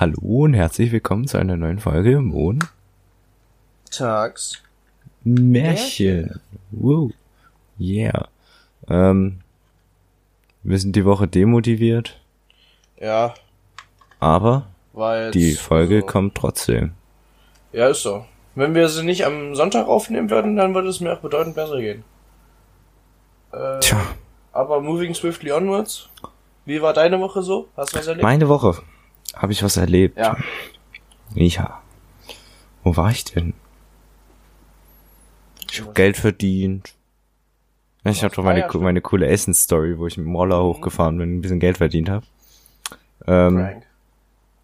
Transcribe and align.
Hallo 0.00 0.44
und 0.44 0.54
herzlich 0.54 0.92
willkommen 0.92 1.26
zu 1.26 1.36
einer 1.36 1.58
neuen 1.58 1.78
Folge 1.78 2.22
Mon 2.22 2.58
Tags. 3.90 4.62
Märchen. 5.24 6.40
Woo. 6.70 7.10
Yeah. 7.78 8.28
Ähm, 8.88 9.40
wir 10.62 10.78
sind 10.78 10.96
die 10.96 11.04
Woche 11.04 11.28
demotiviert, 11.28 12.18
Ja, 12.98 13.34
aber 14.20 14.66
jetzt. 14.94 15.34
die 15.34 15.52
Folge 15.52 16.00
so. 16.00 16.06
kommt 16.06 16.34
trotzdem. 16.34 16.92
Ja, 17.74 17.88
ist 17.88 18.00
so. 18.02 18.24
Wenn 18.54 18.74
wir 18.74 18.88
sie 18.88 19.04
nicht 19.04 19.26
am 19.26 19.54
Sonntag 19.54 19.86
aufnehmen 19.86 20.30
würden, 20.30 20.56
dann 20.56 20.74
würde 20.74 20.88
es 20.88 21.00
mir 21.00 21.12
auch 21.12 21.20
bedeutend 21.20 21.56
besser 21.56 21.78
gehen. 21.78 22.04
Äh, 23.52 23.80
Tja, 23.80 24.00
aber 24.52 24.80
moving 24.80 25.12
swiftly 25.12 25.52
onwards. 25.52 26.08
Wie 26.64 26.80
war 26.80 26.94
deine 26.94 27.20
Woche 27.20 27.42
so? 27.42 27.68
Hast 27.76 27.92
du 27.94 27.98
was 27.98 28.06
erlebt? 28.06 28.22
meine 28.22 28.48
Woche 28.48 28.78
habe 29.34 29.52
ich 29.52 29.62
was 29.62 29.76
erlebt. 29.76 30.18
ja. 30.18 30.36
Ja. 31.34 31.82
Wo 32.82 32.96
war 32.96 33.10
ich 33.10 33.24
denn? 33.24 33.54
Ich 35.70 35.80
habe 35.80 35.92
Geld 35.92 36.16
verdient. 36.16 36.94
Ich 38.04 38.24
habe 38.24 38.34
doch 38.34 38.42
meine, 38.42 38.66
meine 38.74 39.00
coole 39.00 39.26
Essensstory, 39.26 39.98
wo 39.98 40.06
ich 40.06 40.16
mit 40.16 40.26
dem 40.26 40.34
Roller 40.34 40.62
hochgefahren 40.62 41.18
bin, 41.18 41.36
ein 41.36 41.40
bisschen 41.42 41.60
Geld 41.60 41.76
verdient 41.76 42.08
habe. 42.08 42.26
Ähm, 43.26 43.56
Crank. 43.56 43.86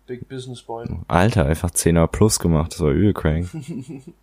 Big 0.07 0.29
Business 0.29 0.63
Boy. 0.63 0.87
Alter, 1.09 1.47
einfach 1.47 1.71
10er 1.71 2.07
plus 2.07 2.39
gemacht, 2.39 2.73
das 2.73 2.81
war 2.81 2.91
übel 2.91 3.13
crank. 3.13 3.49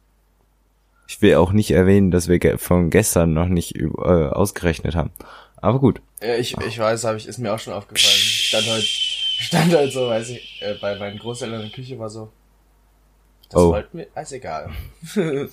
ich 1.08 1.22
will 1.22 1.36
auch 1.36 1.52
nicht 1.52 1.72
erwähnen, 1.72 2.10
dass 2.10 2.30
wir 2.30 2.58
von 2.58 2.90
gestern 2.90 3.34
noch 3.34 3.48
nicht 3.48 3.76
äh, 3.76 3.86
ausgerechnet 3.86 4.96
haben. 4.96 5.12
Aber 5.58 5.80
gut. 5.80 6.02
Ja, 6.22 6.36
ich, 6.36 6.58
ich 6.58 6.80
weiß, 6.80 7.04
habe 7.04 7.18
ich, 7.18 7.28
ist 7.28 7.38
mir 7.38 7.54
auch 7.54 7.60
schon 7.60 7.74
aufgefallen. 7.74 8.16
Stand 8.16 8.68
halt, 8.68 8.84
stand 9.40 9.74
halt 9.74 9.92
so, 9.94 10.08
weiß 10.08 10.30
ich, 10.30 10.62
äh, 10.62 10.76
bei 10.80 10.96
meinen 10.98 11.18
Großeltern 11.20 11.62
in 11.62 11.68
der 11.68 11.76
Küche 11.76 11.98
war 12.00 12.10
so. 12.10 12.30
Das 13.50 13.62
Oh. 13.62 13.70
wollten 13.72 13.98
wir, 14.00 14.08
ist 14.22 14.32
egal. 14.32 14.70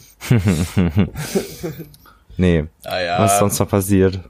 Nee, 2.36 2.66
Ah 2.84 3.00
ja. 3.00 3.18
was 3.18 3.32
ist 3.34 3.38
sonst 3.40 3.58
noch 3.58 3.68
passiert? 3.68 4.20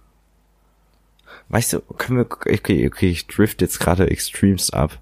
Weißt 1.49 1.73
du, 1.75 1.81
können 1.81 2.19
wir, 2.19 2.27
okay, 2.27 2.87
okay, 2.89 3.11
ich 3.11 3.27
drift 3.27 3.61
jetzt 3.61 3.79
gerade 3.79 4.09
extremst 4.11 4.73
ab. 4.75 4.99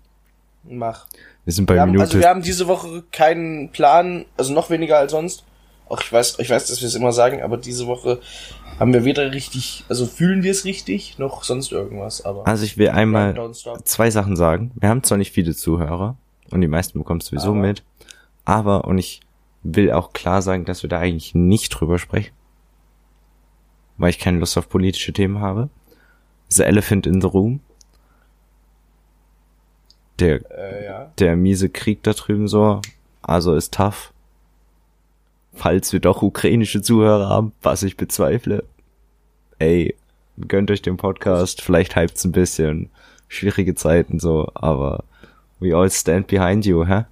Mach. 0.65 1.07
Wir 1.45 1.53
sind 1.55 1.67
bei 1.67 1.75
Wir 1.75 1.83
haben, 1.83 1.91
Minute, 1.93 2.05
also 2.07 2.19
wir 2.21 2.29
haben 2.29 2.43
diese 2.43 2.67
Woche 2.67 3.05
keinen 3.13 3.71
Plan, 3.71 4.27
also 4.37 4.53
noch 4.53 4.69
weniger 4.69 4.99
als 4.99 5.13
sonst. 5.13 5.45
Auch 5.89 6.03
ich 6.03 6.13
weiß, 6.13 6.39
ich 6.39 6.51
weiß, 6.51 6.67
dass 6.67 6.81
wir 6.83 6.89
es 6.89 6.95
immer 6.95 7.13
sagen, 7.13 7.41
aber 7.43 7.57
diese 7.57 7.87
Woche 7.87 8.21
haben 8.79 8.93
wir 8.93 9.05
weder 9.05 9.33
richtig, 9.33 9.85
also 9.89 10.07
fühlen 10.07 10.43
wir 10.43 10.51
es 10.53 10.65
richtig, 10.65 11.19
noch 11.19 11.45
sonst 11.45 11.73
irgendwas, 11.73 12.25
aber. 12.25 12.47
also 12.47 12.65
ich 12.65 12.79
will 12.79 12.91
einmal 12.91 13.35
zwei 13.85 14.11
Sachen 14.11 14.37
sagen. 14.37 14.71
Wir 14.77 14.89
haben 14.89 15.03
zwar 15.03 15.19
nicht 15.19 15.33
viele 15.33 15.55
Zuhörer 15.55 16.17
und 16.51 16.61
die 16.61 16.69
meisten 16.69 16.99
bekommen 16.99 17.21
es 17.21 17.27
sowieso 17.27 17.51
Aber- 17.51 17.61
mit, 17.61 17.83
aber, 18.45 18.85
und 18.85 18.99
ich 18.99 19.21
will 19.63 19.91
auch 19.93 20.13
klar 20.13 20.41
sagen, 20.43 20.65
dass 20.65 20.83
wir 20.83 20.89
da 20.91 20.99
eigentlich 21.01 21.35
nicht 21.35 21.69
drüber 21.71 21.99
sprechen, 21.99 22.33
weil 23.99 24.11
ich 24.11 24.19
keine 24.19 24.39
Lust 24.39 24.57
auf 24.57 24.69
politische 24.69 25.13
Themen 25.13 25.41
habe. 25.41 25.69
The 26.51 26.63
Elephant 26.63 27.07
in 27.07 27.21
the 27.21 27.27
Room. 27.27 27.61
Der, 30.19 30.41
Äh, 30.51 30.85
ja. 30.87 31.13
der 31.19 31.37
miese 31.37 31.69
Krieg 31.69 32.03
da 32.03 32.13
drüben 32.13 32.49
so, 32.49 32.81
also 33.23 33.55
ist 33.55 33.75
tough. 33.75 34.13
Falls 35.59 35.93
wir 35.93 35.99
doch 35.99 36.23
ukrainische 36.23 36.83
Zuhörer 36.83 37.29
haben, 37.29 37.53
was 37.63 37.83
ich 37.83 37.97
bezweifle. 37.97 38.63
Ey, 39.59 39.97
gönnt 40.47 40.71
euch 40.71 40.83
den 40.83 40.97
Podcast, 40.97 41.63
vielleicht 41.63 41.97
hypt's 41.97 42.25
ein 42.25 42.31
bisschen. 42.31 42.91
Schwierige 43.27 43.75
Zeiten 43.75 44.21
so, 44.21 44.51
aber 44.55 45.03
we 45.59 45.77
all 45.77 45.91
stand 45.91 46.29
behind 46.29 46.65
you, 46.65 46.87
hä? 46.87 47.07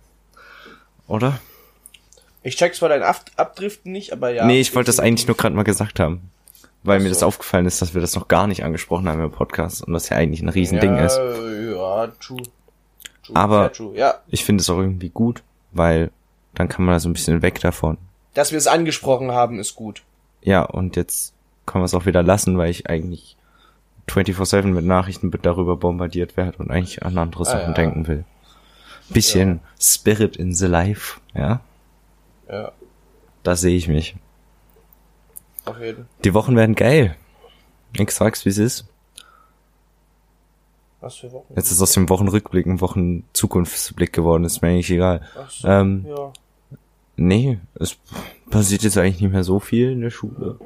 Oder? 1.09 1.41
Ich 2.45 2.57
check 2.57 2.77
zwar 2.77 2.89
dein 2.89 3.03
Ab 3.03 3.25
Abdriften 3.37 3.91
nicht, 3.91 4.13
aber 4.13 4.31
ja. 4.31 4.47
nee, 4.47 4.61
ich 4.61 4.73
wollte 4.77 4.87
das 4.91 5.01
eigentlich 5.01 5.27
nur 5.27 5.37
gerade 5.37 5.57
mal 5.57 5.65
gesagt 5.65 5.99
haben. 5.99 6.31
Weil 6.85 7.01
mir 7.01 7.09
das 7.09 7.25
aufgefallen 7.25 7.67
ist, 7.67 7.83
dass 7.83 7.95
wir 7.95 8.01
das 8.01 8.15
noch 8.15 8.29
gar 8.29 8.47
nicht 8.47 8.63
angesprochen 8.63 9.09
haben 9.09 9.21
im 9.21 9.33
Podcast 9.33 9.83
und 9.85 9.93
das 9.93 10.09
ja 10.09 10.19
eigentlich 10.19 10.41
ein 10.41 10.49
Riesending 10.49 10.95
ja, 10.95 11.05
ist. 11.05 11.17
Ja, 11.17 12.07
true. 12.21 12.43
true. 13.25 13.35
Aber- 13.35 13.63
Ja, 13.63 13.69
true. 13.71 13.97
ja, 13.97 14.15
Ich 14.29 14.45
finde 14.45 14.61
es 14.63 14.71
auch 14.71 14.79
irgendwie 14.79 15.09
gut, 15.09 15.43
weil 15.73 16.13
dann 16.55 16.69
kann 16.69 16.85
man 16.85 16.95
da 16.95 17.01
so 17.01 17.09
ein 17.09 17.13
bisschen 17.13 17.43
weg 17.43 17.59
davon. 17.61 17.99
Dass 18.37 18.51
wir 18.53 18.59
es 18.59 18.67
angesprochen 18.67 19.33
haben, 19.33 19.59
ist 19.59 19.75
gut. 19.75 20.03
Ja, 20.43 20.63
und 20.63 20.97
jetzt 20.97 21.35
kann 21.67 21.81
man 21.81 21.87
es 21.87 21.95
auch 21.95 22.07
wieder 22.07 22.23
lassen, 22.23 22.59
weil 22.59 22.71
ich 22.71 22.89
eigentlich 22.89 23.37
24-7 24.09 24.67
mit 24.67 24.85
Nachrichten 24.85 25.31
darüber 25.43 25.77
bombardiert 25.77 26.37
werde 26.37 26.59
und 26.59 26.71
eigentlich 26.71 27.03
an 27.05 27.19
andere 27.19 27.43
Ah, 27.43 27.47
Sachen 27.47 27.69
ja. 27.69 27.73
denken 27.75 28.07
will. 28.07 28.25
Bisschen 29.09 29.61
Spirit 29.81 30.37
in 30.37 30.53
the 30.55 30.67
Life, 30.67 31.21
ja. 31.35 31.61
Ja, 32.49 32.73
Da 33.43 33.57
sehe 33.57 33.77
ich 33.77 33.89
mich. 33.89 34.15
auf 35.65 35.81
jeden. 35.81 36.07
Die 36.25 36.35
Wochen 36.35 36.55
werden 36.57 36.75
geil. 36.77 37.17
Ich 37.99 38.11
sag's, 38.11 38.45
wie 38.45 38.51
es 38.51 38.59
ist. 38.59 38.87
Was 41.01 41.17
für 41.17 41.31
Wochen? 41.33 41.53
Jetzt 41.57 41.71
ist 41.71 41.81
aus 41.83 41.93
dem 41.93 42.09
Wochenrückblick 42.09 42.67
ein 42.67 42.81
Wochenzukunftsblick 42.81 44.13
geworden, 44.13 44.45
ist 44.45 44.63
mir 44.63 44.69
eigentlich 44.69 44.91
egal. 44.91 45.23
Ach 45.39 45.51
so, 45.51 45.69
Ähm, 45.69 46.07
ja. 46.09 46.33
Nee, 47.17 47.59
es 47.75 47.97
passiert 48.51 48.83
jetzt 48.83 48.99
eigentlich 48.99 49.21
nicht 49.21 49.33
mehr 49.33 49.45
so 49.45 49.59
viel 49.59 49.93
in 49.93 50.03
der 50.03 50.11
Schule. 50.11 50.59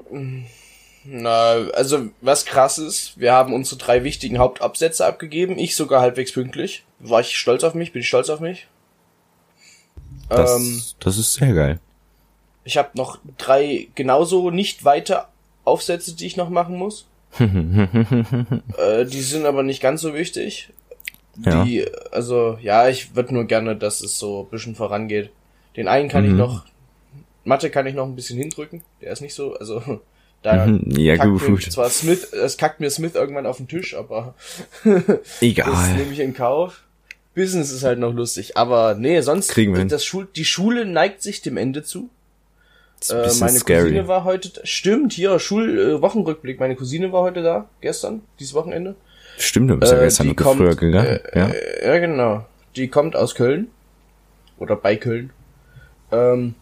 Na, 1.04 1.30
also 1.72 2.08
was 2.20 2.44
krass 2.44 2.78
ist, 2.78 3.18
wir 3.18 3.32
haben 3.32 3.54
unsere 3.54 3.78
drei 3.78 4.04
wichtigen 4.04 4.38
Hauptabsätze 4.38 5.06
abgegeben, 5.06 5.58
ich 5.58 5.76
sogar 5.76 6.02
halbwegs 6.02 6.32
pünktlich. 6.32 6.84
War 6.98 7.20
ich 7.20 7.36
stolz 7.36 7.64
auf 7.64 7.74
mich, 7.74 7.92
bin 7.92 8.02
ich 8.02 8.08
stolz 8.08 8.28
auf 8.28 8.40
mich. 8.40 8.66
Das, 10.28 10.56
Ähm, 10.56 10.82
das 11.00 11.18
ist 11.18 11.34
sehr 11.34 11.54
geil. 11.54 11.80
ich 12.64 12.76
habe 12.76 12.90
noch 12.94 13.18
drei 13.38 13.88
genauso 13.94 14.50
nicht 14.50 14.84
weiter 14.84 15.28
Aufsätze, 15.64 16.14
die 16.14 16.26
ich 16.26 16.36
noch 16.36 16.50
machen 16.50 16.76
muss. 16.76 17.06
äh, 17.38 19.04
die 19.06 19.20
sind 19.22 19.46
aber 19.46 19.62
nicht 19.62 19.80
ganz 19.80 20.00
so 20.00 20.14
wichtig. 20.14 20.70
Ja. 21.44 21.64
Die, 21.64 21.86
also, 22.10 22.58
ja, 22.60 22.88
ich 22.88 23.14
würde 23.14 23.32
nur 23.34 23.44
gerne, 23.44 23.76
dass 23.76 24.00
es 24.00 24.18
so 24.18 24.42
ein 24.42 24.50
bisschen 24.50 24.74
vorangeht. 24.74 25.30
Den 25.76 25.88
einen 25.88 26.08
kann 26.08 26.24
ich 26.24 26.30
Mhm. 26.32 26.36
noch, 26.38 26.64
Mathe 27.44 27.70
kann 27.70 27.86
ich 27.86 27.94
noch 27.94 28.06
ein 28.06 28.16
bisschen 28.16 28.38
hindrücken. 28.38 28.82
Der 29.00 29.12
ist 29.12 29.20
nicht 29.20 29.34
so, 29.34 29.54
also, 29.54 29.82
da 30.42 30.66
Mhm, 30.66 30.90
ja, 30.96 31.16
kackt 31.16 31.28
gut, 31.30 31.48
mir 31.48 31.58
zwar 31.70 31.90
Smith, 31.90 32.32
es 32.32 32.56
kackt 32.56 32.80
mir 32.80 32.90
Smith 32.90 33.14
irgendwann 33.14 33.46
auf 33.46 33.58
den 33.58 33.68
Tisch, 33.68 33.94
aber 33.94 34.34
das 34.84 35.42
Egal. 35.42 35.94
nehme 35.96 36.12
ich 36.12 36.20
in 36.20 36.34
Kauf. 36.34 36.84
Business 37.34 37.70
ist 37.70 37.84
halt 37.84 37.98
noch 38.00 38.12
lustig, 38.12 38.56
aber 38.56 38.94
nee, 38.96 39.20
sonst 39.20 39.48
Kriegen 39.48 39.74
wir 39.76 39.84
das 39.84 40.04
Schul 40.04 40.26
die 40.34 40.44
Schule 40.44 40.84
neigt 40.84 41.22
sich 41.22 41.40
dem 41.42 41.56
Ende 41.56 41.82
zu. 41.84 42.10
Das 42.98 43.10
Äh, 43.38 43.40
meine 43.44 43.58
scary. 43.58 43.82
Cousine 43.84 44.08
war 44.08 44.24
heute, 44.24 44.50
stimmt, 44.64 45.12
hier, 45.12 45.38
Schul, 45.38 46.00
äh, 46.02 46.54
meine 46.58 46.76
Cousine 46.76 47.12
war 47.12 47.22
heute 47.22 47.42
da, 47.42 47.68
gestern, 47.80 48.22
dieses 48.38 48.52
Wochenende. 48.54 48.94
Stimmt, 49.38 49.70
du 49.70 49.76
bist 49.78 49.92
ja 49.92 49.98
Äh, 49.98 50.04
gestern 50.04 50.26
die 50.26 50.34
noch 50.34 50.42
kommt, 50.42 50.58
früher 50.58 50.74
gegangen. 50.74 51.06
Äh, 51.06 51.38
ja. 51.38 51.48
äh, 51.48 51.86
ja, 51.86 51.98
genau. 51.98 52.44
Die 52.76 52.88
kommt 52.88 53.16
aus 53.16 53.34
Köln. 53.34 53.68
Oder 54.58 54.76
bei 54.76 54.96
Köln. 54.96 55.30
Ähm, 56.12 56.54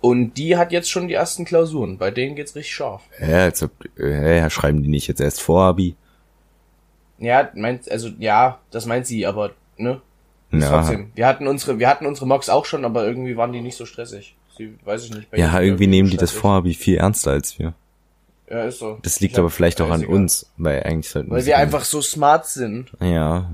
und 0.00 0.34
die 0.34 0.56
hat 0.56 0.70
jetzt 0.72 0.90
schon 0.90 1.08
die 1.08 1.14
ersten 1.14 1.44
Klausuren. 1.44 1.98
Bei 1.98 2.10
denen 2.10 2.36
geht's 2.36 2.54
richtig 2.54 2.74
scharf. 2.74 3.02
Ja, 3.20 3.48
ob, 3.62 3.98
äh, 3.98 4.48
schreiben 4.50 4.82
die 4.82 4.88
nicht 4.88 5.08
jetzt 5.08 5.20
erst 5.20 5.40
vor 5.40 5.62
Abi. 5.62 5.96
Ja, 7.18 7.50
meint, 7.54 7.90
also, 7.90 8.10
ja, 8.18 8.60
das 8.70 8.86
meint 8.86 9.06
sie, 9.06 9.26
aber, 9.26 9.50
ne? 9.76 10.00
Ja, 10.52 10.70
Trotzdem. 10.70 11.10
Wir 11.14 11.26
hatten 11.26 11.46
unsere, 11.48 11.78
wir 11.78 11.88
hatten 11.88 12.06
unsere 12.06 12.26
Mocks 12.26 12.48
auch 12.48 12.64
schon, 12.64 12.84
aber 12.84 13.04
irgendwie 13.04 13.36
waren 13.36 13.52
die 13.52 13.60
nicht 13.60 13.76
so 13.76 13.86
stressig. 13.86 14.36
Sie, 14.56 14.74
weiß 14.84 15.04
ich 15.04 15.14
nicht. 15.14 15.28
ja, 15.36 15.60
irgendwie 15.60 15.88
nehmen 15.88 16.10
die 16.10 16.16
das 16.16 16.30
stressig. 16.30 16.40
Vorhabi 16.42 16.74
viel 16.74 16.96
ernster 16.98 17.32
als 17.32 17.58
wir. 17.58 17.74
Ja, 18.48 18.64
ist 18.64 18.78
so. 18.78 18.98
Das 19.02 19.20
liegt 19.20 19.34
Ich 19.34 19.38
aber 19.38 19.50
vielleicht 19.50 19.80
auch 19.82 19.90
an 19.90 20.02
egal. 20.02 20.14
uns, 20.14 20.50
weil 20.56 20.82
eigentlich 20.84 21.10
sollten 21.10 21.30
Weil 21.30 21.44
wir 21.44 21.58
einfach 21.58 21.84
so 21.84 22.00
smart 22.00 22.46
sind. 22.46 22.92
Ja, 23.00 23.50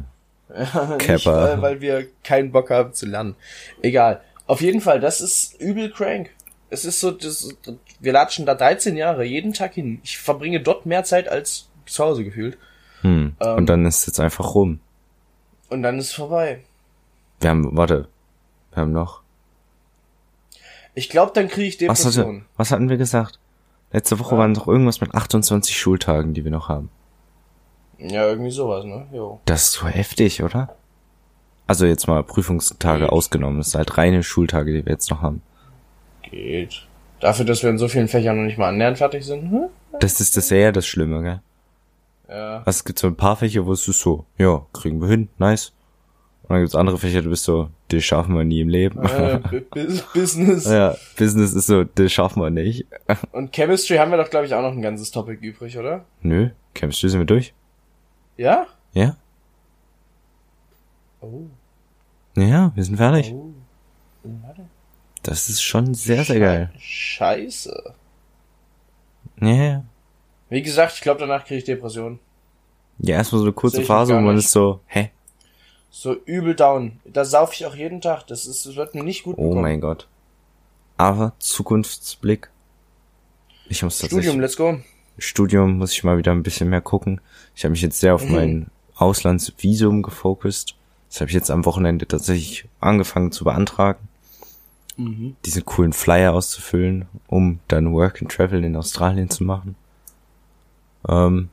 Kappa. 0.99 1.43
weil, 1.43 1.63
weil 1.63 1.81
wir 1.81 2.07
keinen 2.23 2.53
Bock 2.53 2.71
haben 2.71 2.93
zu 2.93 3.07
lernen. 3.07 3.35
Egal. 3.83 4.21
Auf 4.47 4.61
jeden 4.61 4.81
Fall, 4.81 5.01
das 5.01 5.21
ist 5.21 5.61
übel 5.61 5.91
crank. 5.91 6.31
Es 6.71 6.85
ist 6.85 7.01
so, 7.01 7.11
das, 7.11 7.49
wir 8.01 8.13
latschen 8.13 8.47
da 8.47 8.55
13 8.55 8.97
Jahre 8.97 9.25
jeden 9.25 9.53
Tag 9.53 9.75
hin. 9.75 10.01
Ich 10.03 10.19
verbringe 10.19 10.61
dort 10.61 10.87
mehr 10.87 11.05
Zeit 11.05 11.29
als 11.29 11.69
zu 11.87 12.05
Hause 12.05 12.25
gefühlt. 12.25 12.59
hm. 13.03 13.37
Ähm. 13.41 13.57
Und 13.57 13.67
dann 13.67 13.87
ist 13.87 14.01
es 14.01 14.07
jetzt 14.07 14.21
einfach 14.21 14.55
rum. 14.55 14.81
Und 15.71 15.83
dann 15.83 15.99
ist 15.99 16.07
es 16.07 16.13
vorbei. 16.15 16.63
Wir 17.41 17.51
haben, 17.51 17.77
warte, 17.77 18.09
wir 18.73 18.81
haben 18.81 18.93
noch. 18.93 19.23
Ich 20.95 21.09
glaube, 21.09 21.33
dann 21.35 21.49
kriege 21.49 21.67
ich 21.69 21.89
Was, 21.89 22.05
hatte, 22.05 22.43
was 22.57 22.71
hatten 22.71 22.89
wir 22.89 22.97
gesagt? 22.97 23.39
Letzte 23.93 24.19
Woche 24.19 24.35
Ja. 24.35 24.41
waren 24.41 24.55
doch 24.55 24.69
irgendwas 24.69 25.01
mit 25.01 25.15
28 25.15 25.77
Schultagen, 25.77 26.35
die 26.35 26.45
wir 26.45 26.51
noch 26.51 26.69
haben. 26.69 26.91
Ja, 27.99 28.27
irgendwie 28.29 28.51
sowas, 28.51 28.85
ne? 28.85 29.07
Jo. 29.13 29.41
Das 29.45 29.65
ist 29.65 29.73
so 29.73 29.87
heftig, 29.87 30.43
oder? 30.43 30.77
Also 31.67 31.87
jetzt 31.87 32.07
mal 32.09 32.23
Prüfungstage 32.23 33.05
Geht. 33.05 33.11
ausgenommen. 33.13 33.59
Das 33.59 33.71
sind 33.71 33.79
halt 33.79 33.97
reine 33.97 34.23
Schultage, 34.23 34.73
die 34.73 34.85
wir 34.85 34.93
jetzt 34.93 35.11
noch 35.11 35.23
haben. 35.23 35.43
Geht. 36.23 36.87
Dafür, 37.21 37.45
dass 37.47 37.63
wir 37.63 37.71
in 37.71 37.79
so 37.79 37.89
vielen 37.89 38.09
Fächern 38.09 38.37
noch 38.37 38.45
nicht 38.45 38.59
mal 38.59 38.69
annähernd 38.69 38.99
fertig 38.99 39.25
sind. 39.25 39.51
Hm? 39.51 39.67
Das 40.01 40.21
ist 40.21 40.37
das 40.37 40.51
eher 40.51 40.73
das 40.73 40.87
Schlimme, 40.87 41.23
gell? 41.23 41.41
Ja. 42.29 42.57
Also 42.59 42.71
es 42.71 42.85
gibt 42.85 42.99
so 42.99 43.07
ein 43.07 43.17
paar 43.17 43.37
Fächer, 43.37 43.65
wo 43.67 43.73
es 43.73 43.87
ist 43.87 44.01
so, 44.01 44.25
ja, 44.39 44.65
kriegen 44.73 45.01
wir 45.01 45.09
hin, 45.09 45.29
nice. 45.39 45.73
Und 46.43 46.51
dann 46.51 46.61
gibt's 46.61 46.75
andere 46.75 46.99
Fächer, 46.99 47.23
du 47.23 47.31
bist 47.31 47.45
so, 47.45 47.71
das 47.89 48.03
schaffen 48.05 48.35
wir 48.35 48.45
nie 48.45 48.61
im 48.61 48.69
Leben. 48.69 49.03
Äh, 49.03 49.39
Bu- 49.51 49.61
Bu- 49.71 50.01
Business. 50.13 50.67
ja, 50.67 50.95
Business 51.17 51.55
ist 51.55 51.67
so, 51.67 51.85
das 51.85 52.13
schaffen 52.13 52.43
wir 52.43 52.51
nicht. 52.51 52.87
Und 53.33 53.53
Chemistry 53.55 53.97
haben 53.97 54.11
wir 54.11 54.19
doch, 54.19 54.29
glaube 54.29 54.45
ich, 54.47 54.55
auch 54.55 54.61
noch 54.63 54.73
ein 54.73 54.83
ganzes 54.83 55.11
Topic 55.11 55.39
übrig, 55.47 55.79
oder? 55.79 56.05
Nö, 56.21 56.51
Chemistry 56.75 57.09
sind 57.09 57.21
wir 57.21 57.27
durch. 57.27 57.55
Ja? 58.37 58.67
Ja? 58.93 59.17
Oh. 61.25 61.47
Ja, 62.37 62.73
wir 62.75 62.85
sind 62.85 62.97
fertig. 62.97 63.33
oh. 63.35 63.51
Das 65.23 65.49
ist 65.49 65.63
schon 65.63 65.95
sehr, 65.95 66.25
sehr 66.25 66.41
geil. 66.41 66.73
Scheiße. 66.79 67.95
Ja, 69.41 69.49
ja. 69.49 69.85
Wie 70.51 70.63
gesagt, 70.63 70.95
ich 70.95 71.01
glaube, 71.01 71.21
danach 71.21 71.45
kriege 71.45 71.59
ich 71.59 71.65
Depressionen. 71.65 72.19
Ja, 72.99 73.17
erstmal 73.17 73.41
so 73.41 73.45
eine 73.47 73.53
kurze 73.53 73.83
Phase, 73.83 74.15
wo 74.15 74.21
man 74.21 74.37
ist 74.37 74.53
so, 74.53 74.81
hä? 74.87 75.11
So 75.91 76.15
übel 76.27 76.55
down. 76.55 77.01
Da 77.05 77.25
saufe 77.25 77.55
ich 77.55 77.67
auch 77.67 77.75
jeden 77.75 78.01
Tag. 78.01 78.27
Das 78.27 78.47
ist, 78.47 78.67
das 78.67 78.77
wird 78.77 78.95
mir 78.95 79.03
nicht 79.03 79.23
gut 79.25 79.35
Oh 79.39 79.43
bekommen. 79.43 79.63
mein 79.63 79.81
Gott. 79.81 80.09
Aber 80.97 81.33
Zukunftsblick. 81.39 82.51
Ich 83.69 83.83
muss 83.83 83.99
tatsächlich. 83.99 84.25
Studium, 84.27 84.41
let's 84.41 84.57
go. 84.57 84.79
Studium 85.19 85.79
muss 85.79 85.93
ich 85.93 86.05
mal 86.05 86.19
wieder 86.19 86.33
ein 86.33 86.43
bisschen 86.43 86.69
mehr 86.69 86.81
gucken. 86.83 87.21
Ich 87.55 87.65
habe 87.65 87.71
mich 87.71 87.83
jetzt 87.83 87.99
sehr 88.01 88.15
auf 88.15 88.25
Mhm. 88.25 88.33
mein 88.33 88.67
Auslandsvisum 88.97 90.03
gefokust. 90.03 90.77
Das 91.15 91.21
habe 91.21 91.29
ich 91.31 91.35
jetzt 91.37 91.53
am 91.53 91.65
Wochenende 91.65 92.09
tatsächlich 92.09 92.69
angefangen 92.81 93.31
zu 93.31 93.45
beantragen, 93.45 94.09
Mhm. 94.97 95.37
diesen 95.45 95.65
coolen 95.65 95.93
Flyer 95.93 96.33
auszufüllen, 96.33 97.07
um 97.29 97.61
dann 97.69 97.93
Work 97.93 98.21
and 98.21 98.33
Travel 98.33 98.65
in 98.65 98.75
Australien 98.75 99.31
zu 99.31 99.45
machen. 99.45 99.77
Ähm, 101.09 101.51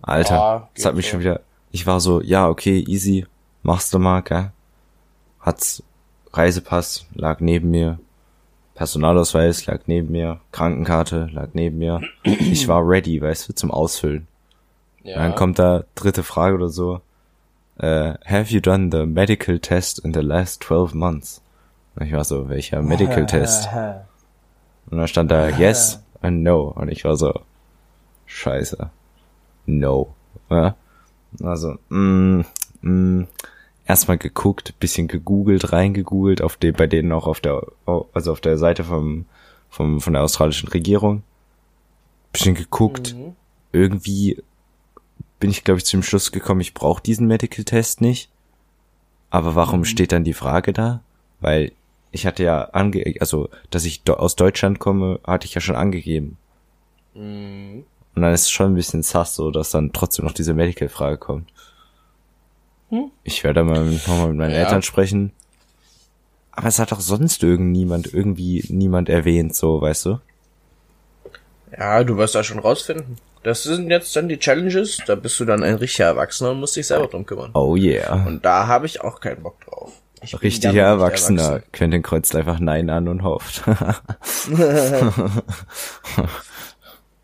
Alter, 0.00 0.40
Ah, 0.40 0.68
das 0.76 0.84
hat 0.84 0.94
mich 0.94 1.06
so. 1.06 1.10
schon 1.10 1.20
wieder. 1.20 1.40
Ich 1.72 1.88
war 1.88 1.98
so, 1.98 2.20
ja, 2.22 2.48
okay, 2.48 2.78
easy, 2.86 3.26
machst 3.64 3.92
du 3.92 3.98
mal, 3.98 4.20
gell? 4.22 4.52
Hat's 5.40 5.82
Reisepass, 6.32 7.04
lag 7.14 7.40
neben 7.40 7.70
mir. 7.72 7.98
Personalausweis 8.76 9.66
lag 9.66 9.80
neben 9.86 10.12
mir. 10.12 10.38
Krankenkarte 10.52 11.28
lag 11.32 11.48
neben 11.52 11.78
mir. 11.78 12.00
Ich 12.22 12.68
war 12.68 12.86
ready, 12.88 13.20
weißt 13.20 13.48
du, 13.48 13.54
zum 13.54 13.72
Ausfüllen. 13.72 14.28
Ja. 15.02 15.16
Dann 15.16 15.34
kommt 15.34 15.58
da 15.58 15.82
dritte 15.96 16.22
Frage 16.22 16.54
oder 16.54 16.68
so. 16.68 17.00
Äh, 17.78 18.14
have 18.24 18.52
you 18.52 18.60
done 18.60 18.90
the 18.90 19.06
medical 19.06 19.58
test 19.58 19.98
in 20.00 20.12
the 20.12 20.20
last 20.20 20.62
12 20.62 20.94
months? 20.94 21.40
Und 21.96 22.06
ich 22.06 22.12
war 22.12 22.24
so, 22.24 22.48
welcher 22.48 22.82
Medical 22.82 23.26
Test? 23.26 23.68
Und 24.90 24.98
dann 24.98 25.08
stand 25.08 25.30
da 25.30 25.48
yes 25.48 26.00
and 26.20 26.42
no. 26.42 26.68
Und 26.68 26.88
ich 26.90 27.04
war 27.04 27.16
so, 27.16 27.40
scheiße. 28.26 28.90
No. 29.66 30.14
Ja? 30.50 30.76
Also, 31.42 31.76
mm, 31.88 32.42
mm, 32.82 33.26
erstmal 33.86 34.18
geguckt, 34.18 34.78
bisschen 34.78 35.08
gegoogelt, 35.08 35.72
reingegoogelt, 35.72 36.42
auf 36.42 36.56
den, 36.56 36.74
bei 36.74 36.86
denen 36.86 37.12
auch 37.12 37.26
auf 37.26 37.40
der, 37.40 37.62
also 38.12 38.32
auf 38.32 38.40
der 38.40 38.58
Seite 38.58 38.84
vom, 38.84 39.26
vom, 39.68 40.00
von 40.00 40.12
der 40.12 40.22
australischen 40.22 40.68
Regierung. 40.68 41.22
Bisschen 42.32 42.54
geguckt. 42.54 43.14
Mhm. 43.14 43.34
Irgendwie 43.72 44.42
bin 45.40 45.50
ich, 45.50 45.64
glaube 45.64 45.78
ich, 45.78 45.84
zum 45.84 46.02
Schluss 46.02 46.32
gekommen, 46.32 46.60
ich 46.60 46.74
brauche 46.74 47.02
diesen 47.02 47.26
Medical 47.26 47.64
Test 47.64 48.00
nicht. 48.00 48.30
Aber 49.30 49.54
warum 49.54 49.84
steht 49.84 50.12
dann 50.12 50.24
die 50.24 50.32
Frage 50.32 50.72
da? 50.72 51.02
Weil 51.40 51.72
ich 52.10 52.26
hatte 52.26 52.42
ja 52.42 52.62
ange, 52.70 53.14
also, 53.20 53.50
dass 53.70 53.84
ich 53.84 54.02
aus 54.08 54.36
Deutschland 54.36 54.78
komme, 54.78 55.20
hatte 55.24 55.46
ich 55.46 55.54
ja 55.54 55.60
schon 55.60 55.76
angegeben. 55.76 56.38
Mhm. 57.14 57.84
Und 58.14 58.22
dann 58.22 58.32
ist 58.32 58.42
es 58.42 58.50
schon 58.50 58.72
ein 58.72 58.74
bisschen 58.74 59.02
sass, 59.02 59.34
so, 59.34 59.50
dass 59.50 59.70
dann 59.70 59.92
trotzdem 59.92 60.24
noch 60.24 60.32
diese 60.32 60.54
Medical-Frage 60.54 61.18
kommt. 61.18 61.52
Hm? 62.88 63.10
Ich 63.22 63.44
werde 63.44 63.62
mal 63.62 63.84
nochmal 63.84 64.28
mit 64.28 64.38
meinen 64.38 64.50
Ja. 64.50 64.58
Eltern 64.58 64.82
sprechen. 64.82 65.32
Aber 66.50 66.66
es 66.66 66.80
hat 66.80 66.92
auch 66.92 67.00
sonst 67.00 67.44
irgend 67.44 67.70
niemand, 67.70 68.12
irgendwie 68.12 68.64
niemand 68.68 69.08
erwähnt, 69.08 69.54
so, 69.54 69.80
weißt 69.80 70.06
du? 70.06 70.20
Ja, 71.76 72.04
du 72.04 72.16
wirst 72.16 72.34
da 72.34 72.42
schon 72.44 72.58
rausfinden. 72.58 73.18
Das 73.42 73.62
sind 73.62 73.90
jetzt 73.90 74.14
dann 74.16 74.28
die 74.28 74.38
Challenges. 74.38 74.98
Da 75.06 75.14
bist 75.14 75.38
du 75.40 75.44
dann 75.44 75.62
ein 75.62 75.74
richtiger 75.76 76.06
Erwachsener 76.06 76.50
und 76.50 76.60
musst 76.60 76.76
dich 76.76 76.86
selber 76.86 77.06
drum 77.06 77.24
kümmern. 77.24 77.50
Oh 77.54 77.76
yeah. 77.76 78.24
Und 78.26 78.44
da 78.44 78.66
habe 78.66 78.86
ich 78.86 79.00
auch 79.00 79.20
keinen 79.20 79.42
Bock 79.42 79.60
drauf. 79.64 79.92
Ich 80.20 80.40
Richtiger 80.42 80.82
Erwachsener. 80.82 81.42
erwachsen. 81.42 81.64
Könnt 81.72 81.94
den 81.94 82.02
kreuzt 82.02 82.34
einfach 82.34 82.58
Nein 82.58 82.90
an 82.90 83.06
und 83.08 83.22
hofft. 83.22 83.62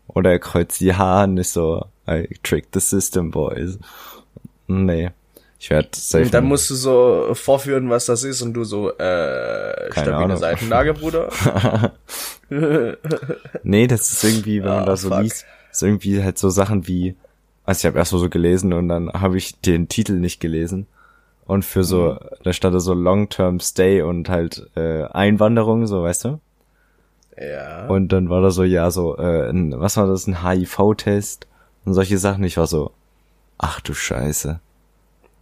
Oder 0.07 0.31
er 0.31 0.39
kreuzt 0.39 0.79
Ja 0.79 1.23
an, 1.23 1.37
ist 1.37 1.53
so, 1.53 1.85
I 2.07 2.29
trick 2.41 2.67
the 2.73 2.79
system, 2.79 3.31
boys. 3.31 3.77
Nee. 4.67 5.11
Ich 5.57 5.69
werde 5.69 5.89
safe. 5.93 6.25
Und 6.25 6.33
dann 6.33 6.45
musst 6.45 6.69
du 6.69 6.75
so 6.75 7.29
vorführen, 7.33 7.89
was 7.89 8.05
das 8.05 8.23
ist 8.23 8.41
und 8.41 8.53
du 8.53 8.63
so, 8.65 8.91
äh, 8.91 8.93
Keine 8.97 9.91
stabile 9.91 10.15
Ahnung. 10.17 10.37
Seitenlage, 10.37 10.93
Bruder. 10.93 11.29
Nee, 13.63 13.87
das 13.87 14.11
ist 14.11 14.23
irgendwie, 14.23 14.61
wenn 14.63 14.69
man 14.69 14.83
Ah, 14.83 14.85
da 14.85 14.95
so 14.97 15.09
fuck. 15.09 15.21
liest, 15.21 15.45
ist 15.71 15.83
irgendwie 15.83 16.21
halt 16.23 16.37
so 16.37 16.49
Sachen 16.49 16.87
wie, 16.87 17.15
also 17.65 17.79
ich 17.79 17.85
habe 17.85 17.97
erst 17.97 18.13
mal 18.13 18.19
so 18.19 18.29
gelesen 18.29 18.73
und 18.73 18.87
dann 18.89 19.11
habe 19.11 19.37
ich 19.37 19.59
den 19.61 19.87
Titel 19.87 20.13
nicht 20.13 20.39
gelesen. 20.39 20.87
Und 21.45 21.63
für 21.65 21.83
so, 21.83 22.13
Mhm. 22.13 22.17
da 22.43 22.53
stand 22.53 22.75
da 22.75 22.79
so 22.79 22.93
Long-Term 22.93 23.59
Stay 23.59 24.01
und 24.01 24.29
halt 24.29 24.69
äh, 24.75 25.03
Einwanderung, 25.05 25.85
so 25.87 26.03
weißt 26.03 26.25
du? 26.25 26.39
Ja. 27.37 27.87
Und 27.87 28.09
dann 28.09 28.29
war 28.29 28.41
da 28.41 28.49
so, 28.51 28.63
ja, 28.63 28.89
so, 28.91 29.17
äh, 29.17 29.49
ein, 29.49 29.73
was 29.79 29.97
war 29.97 30.07
das, 30.07 30.27
ein 30.27 30.43
HIV-Test 30.43 31.47
und 31.85 31.93
solche 31.93 32.17
Sachen. 32.17 32.43
Ich 32.43 32.57
war 32.57 32.67
so, 32.67 32.91
ach 33.57 33.79
du 33.81 33.93
Scheiße. 33.93 34.59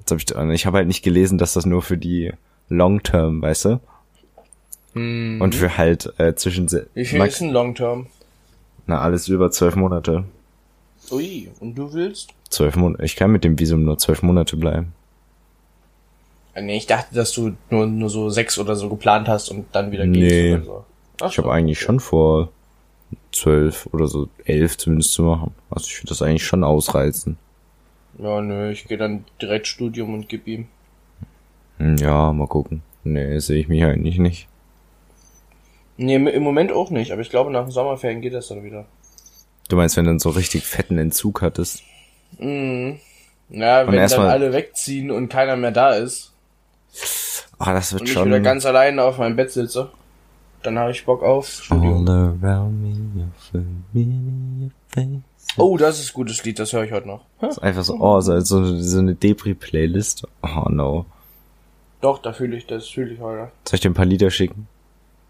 Jetzt 0.05 0.11
hab 0.11 0.17
ich, 0.19 0.35
und 0.35 0.51
ich 0.51 0.65
habe 0.65 0.77
halt 0.77 0.87
nicht 0.87 1.03
gelesen, 1.03 1.37
dass 1.37 1.53
das 1.53 1.65
nur 1.65 1.81
für 1.81 1.97
die 1.97 2.33
Long-Term, 2.69 3.41
weißt 3.41 3.65
du? 3.65 3.79
Hm. 4.93 5.39
Und 5.41 5.55
für 5.55 5.77
halt 5.77 6.13
äh, 6.19 6.35
zwischen 6.35 6.69
Wie 6.93 7.05
viel 7.05 7.19
max- 7.19 7.35
ist 7.35 7.41
ein 7.41 7.49
Long 7.51 7.73
Term? 7.75 8.07
na 8.85 8.99
alles 8.99 9.29
über 9.29 9.49
zwölf 9.49 9.75
Monate. 9.77 10.25
Ui, 11.09 11.49
und 11.61 11.75
du 11.75 11.93
willst? 11.93 12.29
Zwölf 12.49 12.75
Monate. 12.75 13.03
Ich 13.05 13.15
kann 13.15 13.31
mit 13.31 13.43
dem 13.45 13.57
Visum 13.57 13.85
nur 13.85 13.97
zwölf 13.97 14.21
Monate 14.23 14.57
bleiben. 14.57 14.93
Äh, 16.53 16.61
Nee, 16.63 16.77
ich 16.77 16.85
dachte, 16.85 17.15
dass 17.15 17.31
du 17.31 17.53
nur, 17.69 17.87
nur 17.87 18.09
so 18.09 18.29
sechs 18.29 18.57
oder 18.59 18.75
so 18.75 18.89
geplant 18.89 19.27
hast 19.29 19.49
und 19.49 19.65
dann 19.71 19.91
wieder 19.91 20.05
Nee. 20.05 20.19
gehst 20.19 20.55
oder 20.57 20.65
so. 20.65 20.85
Ach 21.21 21.31
Ich 21.31 21.37
habe 21.37 21.47
so, 21.47 21.51
eigentlich 21.51 21.79
schon 21.79 21.99
vor 22.01 22.49
zwölf 23.31 23.87
oder 23.93 24.07
so 24.07 24.27
elf 24.45 24.77
zumindest 24.77 25.13
zu 25.13 25.23
machen. 25.23 25.53
Also 25.69 25.87
ich 25.87 25.99
würde 25.99 26.09
das 26.09 26.21
eigentlich 26.21 26.45
schon 26.45 26.63
ausreizen. 26.63 27.37
Ja, 28.17 28.41
nö, 28.41 28.69
ich 28.71 28.85
gehe 28.85 28.97
dann 28.97 29.25
direkt 29.41 29.67
Studium 29.67 30.13
und 30.13 30.29
gib 30.29 30.47
ihm. 30.47 30.67
Hm, 31.77 31.97
Ja, 31.97 32.31
mal 32.33 32.47
gucken. 32.47 32.81
Nee, 33.03 33.39
sehe 33.39 33.59
ich 33.59 33.67
mich 33.67 33.83
eigentlich 33.83 34.17
nicht. 34.19 34.47
Nee, 35.97 36.15
im- 36.15 36.43
Moment 36.43 36.71
auch 36.71 36.89
nicht, 36.89 37.11
aber 37.11 37.21
ich 37.21 37.29
glaube, 37.29 37.51
nach 37.51 37.63
den 37.63 37.71
Sommerferien 37.71 38.21
geht 38.21 38.33
das 38.33 38.47
dann 38.47 38.63
wieder. 38.63 38.85
Du 39.69 39.75
meinst, 39.75 39.95
wenn 39.97 40.05
du 40.05 40.11
dann 40.11 40.19
so 40.19 40.29
richtig 40.29 40.65
fetten 40.65 40.97
Entzug 40.97 41.41
hattest? 41.41 41.83
Mhm. 42.39 42.99
Ja, 43.49 43.81
Und 43.81 43.91
wenn 43.91 44.07
dann 44.09 44.21
alle 44.27 44.53
wegziehen 44.53 45.11
und 45.11 45.29
keiner 45.29 45.55
mehr 45.55 45.71
da 45.71 45.93
ist 45.93 46.31
Ah, 47.59 47.73
das 47.73 47.91
wird 47.93 48.01
und 48.01 48.07
ich 48.07 48.13
schon. 48.13 48.27
wieder 48.27 48.39
ganz 48.39 48.65
alleine 48.65 49.03
auf 49.03 49.17
meinem 49.17 49.35
Bett 49.35 49.51
sitze, 49.51 49.91
dann 50.63 50.77
habe 50.79 50.91
ich 50.91 51.05
Bock 51.05 51.21
auf 51.23 51.47
Studium. 51.49 52.07
All 52.07 52.37
around 52.43 52.81
me, 52.81 53.21
your 53.21 53.31
familiar 53.51 54.71
face. 54.89 55.07
Oh, 55.57 55.77
das 55.77 55.99
ist 55.99 56.11
ein 56.11 56.13
gutes 56.13 56.43
Lied, 56.43 56.57
das 56.59 56.73
höre 56.73 56.83
ich 56.83 56.91
heute 56.91 57.07
noch. 57.07 57.21
Das 57.39 57.57
ist 57.57 57.63
einfach 57.63 57.83
so, 57.83 57.95
oh, 57.99 58.19
so, 58.21 58.39
so, 58.39 58.99
eine 58.99 59.15
Depri-Playlist. 59.15 60.27
Oh 60.41 60.69
no. 60.69 61.05
Doch, 62.01 62.19
da 62.19 62.33
fühle 62.33 62.57
ich, 62.57 62.65
das 62.65 62.87
fühle 62.87 63.13
ich 63.13 63.19
heute. 63.19 63.51
Soll 63.65 63.75
ich 63.75 63.81
dir 63.81 63.91
ein 63.91 63.93
paar 63.93 64.05
Lieder 64.05 64.31
schicken? 64.31 64.67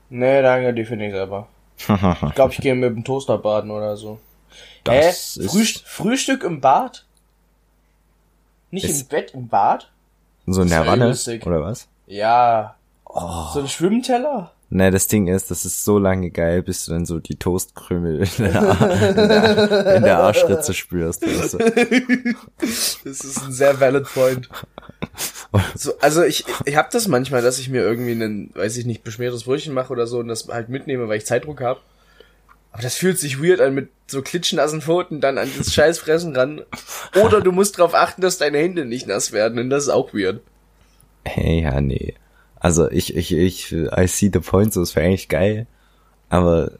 Nee, 0.09 0.41
danke, 0.41 0.73
die 0.73 0.85
finde 0.85 1.07
ich 1.07 1.13
selber. 1.13 1.47
Ich 2.29 2.35
glaube, 2.35 2.53
ich 2.53 2.61
gehe 2.61 2.75
mit 2.75 2.95
dem 2.95 3.03
Toaster 3.03 3.37
baden 3.37 3.71
oder 3.71 3.97
so. 3.97 4.19
Das 4.83 5.37
Hä? 5.41 5.47
Frühst 5.47 5.81
Frühstück 5.85 6.43
im 6.43 6.61
Bad? 6.61 7.05
Nicht 8.71 8.89
im 8.89 9.07
Bett, 9.07 9.31
im 9.33 9.47
Bad? 9.49 9.91
so 10.45 10.61
in 10.61 10.69
der 10.69 10.85
Wanne? 10.87 11.15
Oder 11.45 11.61
was? 11.61 11.87
Ja. 12.07 12.75
Oh. 13.05 13.49
So 13.53 13.59
ein 13.59 13.67
Schwimmteller? 13.67 14.52
Ne, 14.75 14.89
das 14.89 15.05
Ding 15.05 15.27
ist, 15.27 15.51
das 15.51 15.65
ist 15.65 15.85
so 15.85 15.99
lange 15.99 16.31
geil, 16.31 16.63
bis 16.63 16.85
du 16.85 16.93
dann 16.93 17.05
so 17.05 17.19
die 17.19 17.35
Toastkrümel 17.35 18.23
in 18.23 18.43
der, 18.43 19.11
in 19.11 19.29
der, 19.29 19.95
in 19.97 20.01
der 20.01 20.17
Arschritze 20.17 20.73
spürst. 20.73 21.21
Weißt 21.21 21.53
du? 21.53 22.35
Das 22.59 23.19
ist 23.21 23.43
ein 23.43 23.51
sehr 23.51 23.79
valid 23.79 24.05
point. 24.05 24.49
So, 25.75 25.91
also 25.99 26.23
ich, 26.23 26.45
ich 26.65 26.75
habe 26.75 26.89
das 26.91 27.07
manchmal, 27.07 27.43
dass 27.43 27.59
ich 27.59 27.69
mir 27.69 27.83
irgendwie 27.83 28.13
einen, 28.13 28.49
weiß 28.55 28.75
ich 28.77 28.87
nicht, 28.87 29.03
beschmiertes 29.03 29.43
Brötchen 29.43 29.75
mache 29.75 29.93
oder 29.93 30.07
so 30.07 30.17
und 30.17 30.27
das 30.27 30.47
halt 30.47 30.69
mitnehme, 30.69 31.07
weil 31.07 31.19
ich 31.19 31.27
Zeitdruck 31.27 31.61
habe. 31.61 31.79
Aber 32.71 32.81
das 32.81 32.95
fühlt 32.95 33.19
sich 33.19 33.43
weird 33.43 33.61
an, 33.61 33.75
mit 33.75 33.89
so 34.07 34.23
klitschnassen 34.23 34.81
Pfoten 34.81 35.21
dann 35.21 35.37
an 35.37 35.51
das 35.55 35.71
Scheißfressen 35.71 36.35
ran. 36.35 36.63
Oder 37.23 37.41
du 37.41 37.51
musst 37.51 37.77
darauf 37.77 37.93
achten, 37.93 38.21
dass 38.21 38.39
deine 38.39 38.57
Hände 38.57 38.85
nicht 38.85 39.05
nass 39.05 39.33
werden 39.33 39.59
und 39.59 39.69
das 39.69 39.83
ist 39.83 39.89
auch 39.89 40.15
weird. 40.15 40.41
Hey, 41.25 41.61
ja, 41.61 41.79
nee. 41.79 42.15
Also 42.63 42.89
ich, 42.89 43.13
ich, 43.15 43.33
ich, 43.33 43.73
I 43.73 44.07
see 44.07 44.31
the 44.33 44.39
point, 44.39 44.73
so, 44.73 44.81
es 44.81 44.95
wäre 44.95 45.05
eigentlich 45.05 45.27
geil. 45.27 45.67
Aber 46.29 46.71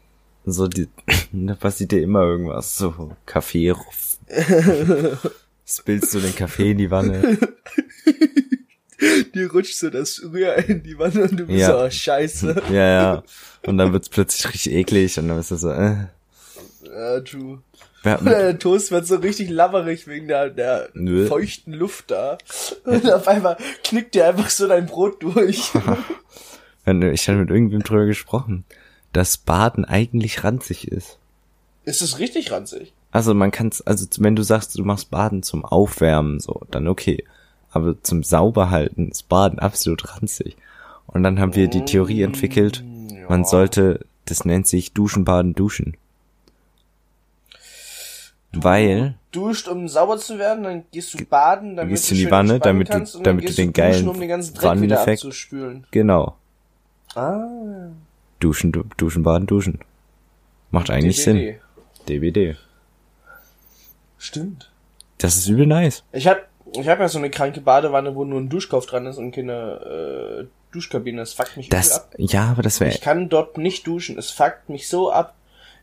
so 0.46 0.66
die, 0.66 0.88
da 1.32 1.54
passiert 1.54 1.92
dir 1.92 2.00
immer 2.00 2.22
irgendwas, 2.22 2.76
so 2.78 3.12
Kaffee. 3.26 3.74
Spillst 5.66 6.14
du 6.14 6.20
den 6.20 6.34
Kaffee 6.34 6.70
in 6.70 6.78
die 6.78 6.90
Wanne? 6.90 7.38
Dir 9.34 9.50
rutscht 9.52 9.76
so 9.76 9.90
das 9.90 10.22
Rührei 10.22 10.62
in 10.62 10.82
die 10.82 10.98
Wanne 10.98 11.24
und 11.24 11.38
du 11.38 11.46
bist 11.46 11.58
Ja. 11.58 11.66
so, 11.78 11.84
oh, 11.84 11.90
scheiße. 11.90 12.62
Ja, 12.70 12.88
ja. 12.88 13.22
Und 13.66 13.76
dann 13.76 13.92
wird's 13.92 14.08
plötzlich 14.08 14.54
richtig 14.54 14.72
eklig 14.72 15.18
und 15.18 15.28
dann 15.28 15.38
ist 15.38 15.50
das 15.50 15.60
so, 15.60 15.70
äh. 15.70 16.06
Ja, 16.84 17.20
true. 17.20 17.62
Der 18.24 18.58
Toast 18.58 18.90
wird 18.90 19.06
so 19.06 19.16
richtig 19.16 19.48
labberig 19.48 20.06
wegen 20.06 20.28
der, 20.28 20.50
der 20.50 20.90
Nö. 20.92 21.26
feuchten 21.26 21.72
Luft 21.72 22.10
da. 22.10 22.36
Und 22.84 23.10
auf 23.10 23.26
einmal 23.26 23.56
knickt 23.82 24.14
dir 24.14 24.28
einfach 24.28 24.50
so 24.50 24.68
dein 24.68 24.86
Brot 24.86 25.22
durch. 25.22 25.72
ich 26.86 27.28
hatte 27.28 27.38
mit 27.38 27.50
irgendwem 27.50 27.82
drüber 27.82 28.04
gesprochen, 28.04 28.64
dass 29.12 29.38
Baden 29.38 29.84
eigentlich 29.86 30.44
ranzig 30.44 30.88
ist. 30.88 31.18
Ist 31.84 32.02
es 32.02 32.18
richtig 32.18 32.50
ranzig? 32.50 32.92
Also 33.10 33.32
man 33.32 33.50
kann's, 33.50 33.80
also 33.80 34.06
wenn 34.18 34.36
du 34.36 34.42
sagst, 34.42 34.76
du 34.76 34.84
machst 34.84 35.10
Baden 35.10 35.42
zum 35.42 35.64
Aufwärmen, 35.64 36.40
so, 36.40 36.62
dann 36.70 36.88
okay. 36.88 37.24
Aber 37.70 38.00
zum 38.02 38.22
Sauberhalten 38.22 39.10
ist 39.10 39.28
Baden 39.28 39.58
absolut 39.58 40.14
ranzig. 40.14 40.56
Und 41.06 41.22
dann 41.22 41.40
haben 41.40 41.54
wir 41.54 41.68
die 41.68 41.84
Theorie 41.84 42.22
entwickelt, 42.22 42.84
ja. 43.08 43.28
man 43.28 43.44
sollte, 43.44 44.00
das 44.24 44.44
nennt 44.44 44.66
sich 44.66 44.92
Duschen, 44.92 45.24
Baden, 45.24 45.54
Duschen. 45.54 45.96
Weil, 48.62 49.14
Duscht, 49.32 49.66
um 49.68 49.88
sauber 49.88 50.18
zu 50.18 50.38
werden, 50.38 50.62
dann 50.64 50.84
gehst 50.92 51.12
du 51.14 51.24
baden, 51.24 51.74
damit 51.76 51.90
gehst 51.96 52.10
du 52.10 52.14
in 52.14 52.20
die 52.20 52.30
Wanne, 52.30 52.60
damit 52.60 52.88
du- 52.88 52.92
kannst, 52.92 53.14
damit 53.26 53.48
du 53.48 53.52
den 53.52 53.68
duschen, 53.68 53.72
geilen 53.72 54.08
um 54.08 54.20
den 54.20 54.30
Wanneneffekt- 54.30 55.26
genau, 55.90 56.36
Ah, 57.16 57.88
Duschen, 58.40 58.72
du, 58.72 58.84
Duschen, 58.96 59.22
Baden, 59.22 59.46
Duschen. 59.46 59.78
Macht 60.70 60.90
eigentlich 60.90 61.22
Sinn. 61.22 61.36
DBD. 62.08 62.52
DBD. 62.52 62.56
Stimmt. 64.18 64.70
Das 65.18 65.36
ist 65.36 65.46
übel 65.48 65.66
nice. 65.66 66.02
Ich 66.12 66.26
hab, 66.26 66.48
ich 66.72 66.88
hab 66.88 66.98
ja 66.98 67.08
so 67.08 67.18
eine 67.18 67.30
kranke 67.30 67.60
Badewanne, 67.60 68.14
wo 68.16 68.24
nur 68.24 68.40
ein 68.40 68.48
Duschkopf 68.48 68.86
dran 68.86 69.06
ist 69.06 69.18
und 69.18 69.32
keine 69.32 70.42
äh, 70.42 70.46
Duschkabine. 70.72 71.18
Das 71.18 71.32
fuckt 71.34 71.56
mich 71.56 71.68
Das, 71.68 71.92
ab. 71.92 72.14
ja, 72.18 72.50
aber 72.50 72.62
das 72.62 72.80
wäre, 72.80 72.90
Ich 72.90 73.00
kann 73.00 73.28
dort 73.28 73.58
nicht 73.58 73.86
duschen. 73.86 74.18
Es 74.18 74.30
fuckt 74.30 74.68
mich 74.68 74.88
so 74.88 75.12
ab. 75.12 75.34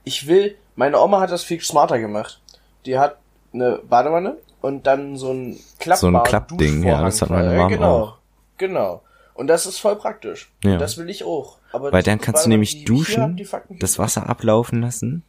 Ich 0.03 0.27
will, 0.27 0.55
meine 0.75 0.99
Oma 0.99 1.21
hat 1.21 1.31
das 1.31 1.43
viel 1.43 1.61
smarter 1.61 1.99
gemacht. 1.99 2.40
Die 2.85 2.97
hat 2.97 3.17
eine 3.53 3.79
Badewanne 3.87 4.37
und 4.61 4.87
dann 4.87 5.17
so 5.17 5.31
ein 5.31 5.57
klappbar 5.79 6.11
So 6.11 6.17
ein 6.17 6.23
Klappding, 6.23 6.83
ja, 6.83 7.03
das 7.03 7.21
hat 7.21 7.29
meine 7.29 7.55
Mom 7.57 7.69
genau, 7.69 7.97
auch. 7.97 8.17
Genau. 8.57 9.01
Und 9.33 9.47
das 9.47 9.65
ist 9.65 9.79
voll 9.79 9.95
praktisch. 9.95 10.51
Ja. 10.63 10.77
Das 10.77 10.97
will 10.97 11.09
ich 11.09 11.23
auch. 11.23 11.57
Aber 11.73 11.91
Weil 11.91 12.03
dann 12.03 12.19
kannst 12.19 12.45
du 12.45 12.49
nämlich 12.49 12.83
duschen, 12.85 13.41
das. 13.79 13.97
Wasser 13.97 14.29
ablaufen 14.29 14.81
lassen, 14.81 15.23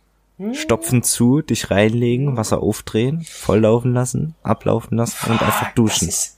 stopfen 0.53 1.03
zu, 1.03 1.41
dich 1.41 1.71
reinlegen, 1.71 2.37
Wasser 2.37 2.63
aufdrehen, 2.63 3.23
volllaufen 3.23 3.95
lassen, 3.95 4.35
ablaufen 4.43 4.99
lassen 4.99 5.31
und 5.31 5.41
einfach 5.41 5.73
duschen. 5.75 6.09
ist, 6.09 6.37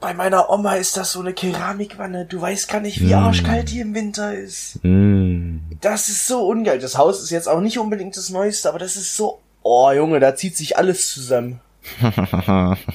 bei 0.00 0.14
meiner 0.14 0.50
Oma 0.50 0.74
ist 0.76 0.96
das 0.96 1.12
so 1.12 1.20
eine 1.20 1.32
Keramikwanne. 1.32 2.24
Du 2.24 2.40
weißt 2.40 2.68
gar 2.68 2.80
nicht, 2.80 3.00
wie 3.00 3.14
Mm. 3.14 3.18
arschkalt 3.18 3.70
die 3.70 3.80
im 3.80 3.94
Winter 3.94 4.34
ist. 4.34 4.80
Mm. 4.82 5.58
Das 5.80 6.08
ist 6.08 6.26
so 6.26 6.44
ungeil. 6.48 6.80
Das 6.80 6.98
Haus 6.98 7.22
ist 7.22 7.30
jetzt 7.30 7.48
auch 7.48 7.60
nicht 7.60 7.78
unbedingt 7.78 8.16
das 8.16 8.30
Neueste, 8.30 8.68
aber 8.68 8.78
das 8.80 8.96
ist 8.96 9.16
so. 9.16 9.38
Oh 9.62 9.90
Junge, 9.92 10.20
da 10.20 10.34
zieht 10.34 10.56
sich 10.56 10.76
alles 10.76 11.12
zusammen. 11.12 11.60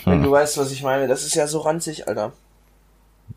Wenn 0.06 0.24
du 0.24 0.32
weißt, 0.32 0.58
was 0.58 0.72
ich 0.72 0.82
meine. 0.84 1.08
Das 1.08 1.24
ist 1.24 1.36
ja 1.36 1.48
so 1.48 1.60
ranzig, 1.60 2.08
Alter. 2.08 2.34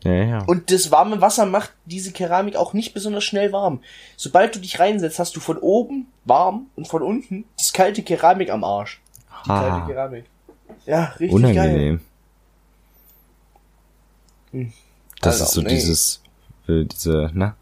Ja, 0.03 0.13
ja. 0.13 0.43
Und 0.45 0.71
das 0.71 0.91
warme 0.91 1.19
Wasser 1.21 1.45
macht 1.45 1.73
diese 1.85 2.11
Keramik 2.13 2.55
auch 2.55 2.73
nicht 2.73 2.93
besonders 2.93 3.23
schnell 3.25 3.51
warm. 3.51 3.81
Sobald 4.15 4.55
du 4.55 4.59
dich 4.59 4.79
reinsetzt, 4.79 5.19
hast 5.19 5.35
du 5.35 5.39
von 5.41 5.57
oben 5.57 6.07
warm 6.25 6.67
und 6.75 6.87
von 6.87 7.01
unten 7.03 7.43
das 7.57 7.73
kalte 7.73 8.01
Keramik 8.01 8.49
am 8.49 8.63
Arsch. 8.63 9.01
Die 9.45 9.49
Ah. 9.49 9.61
kalte 9.69 9.93
Keramik. 9.93 10.25
Ja, 10.85 11.03
richtig 11.19 11.29
geil. 11.31 11.51
Unangenehm. 11.51 12.01
Hm. 14.51 14.73
Das 15.21 15.35
Alter, 15.35 15.43
ist 15.45 15.51
so 15.51 15.61
nee. 15.61 15.69
dieses, 15.69 16.21
äh, 16.67 16.85
diese, 16.85 17.29
na, 17.33 17.55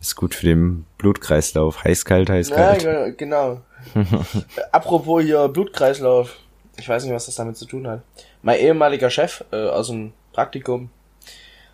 ist 0.00 0.16
gut 0.16 0.34
für 0.34 0.46
den 0.46 0.84
Blutkreislauf. 0.98 1.84
Heiß, 1.84 2.04
kalt, 2.04 2.30
heiß, 2.30 2.50
Ja, 2.50 2.56
kalt. 2.56 2.80
ge- 2.82 3.14
genau. 3.16 3.60
Apropos 4.72 5.22
hier 5.22 5.48
Blutkreislauf. 5.48 6.36
Ich 6.76 6.88
weiß 6.88 7.04
nicht, 7.04 7.14
was 7.14 7.26
das 7.26 7.34
damit 7.34 7.56
zu 7.56 7.66
tun 7.66 7.86
hat. 7.86 8.02
Mein 8.42 8.60
ehemaliger 8.60 9.10
Chef 9.10 9.44
äh, 9.50 9.68
aus 9.68 9.88
dem 9.88 10.12
Praktikum, 10.32 10.90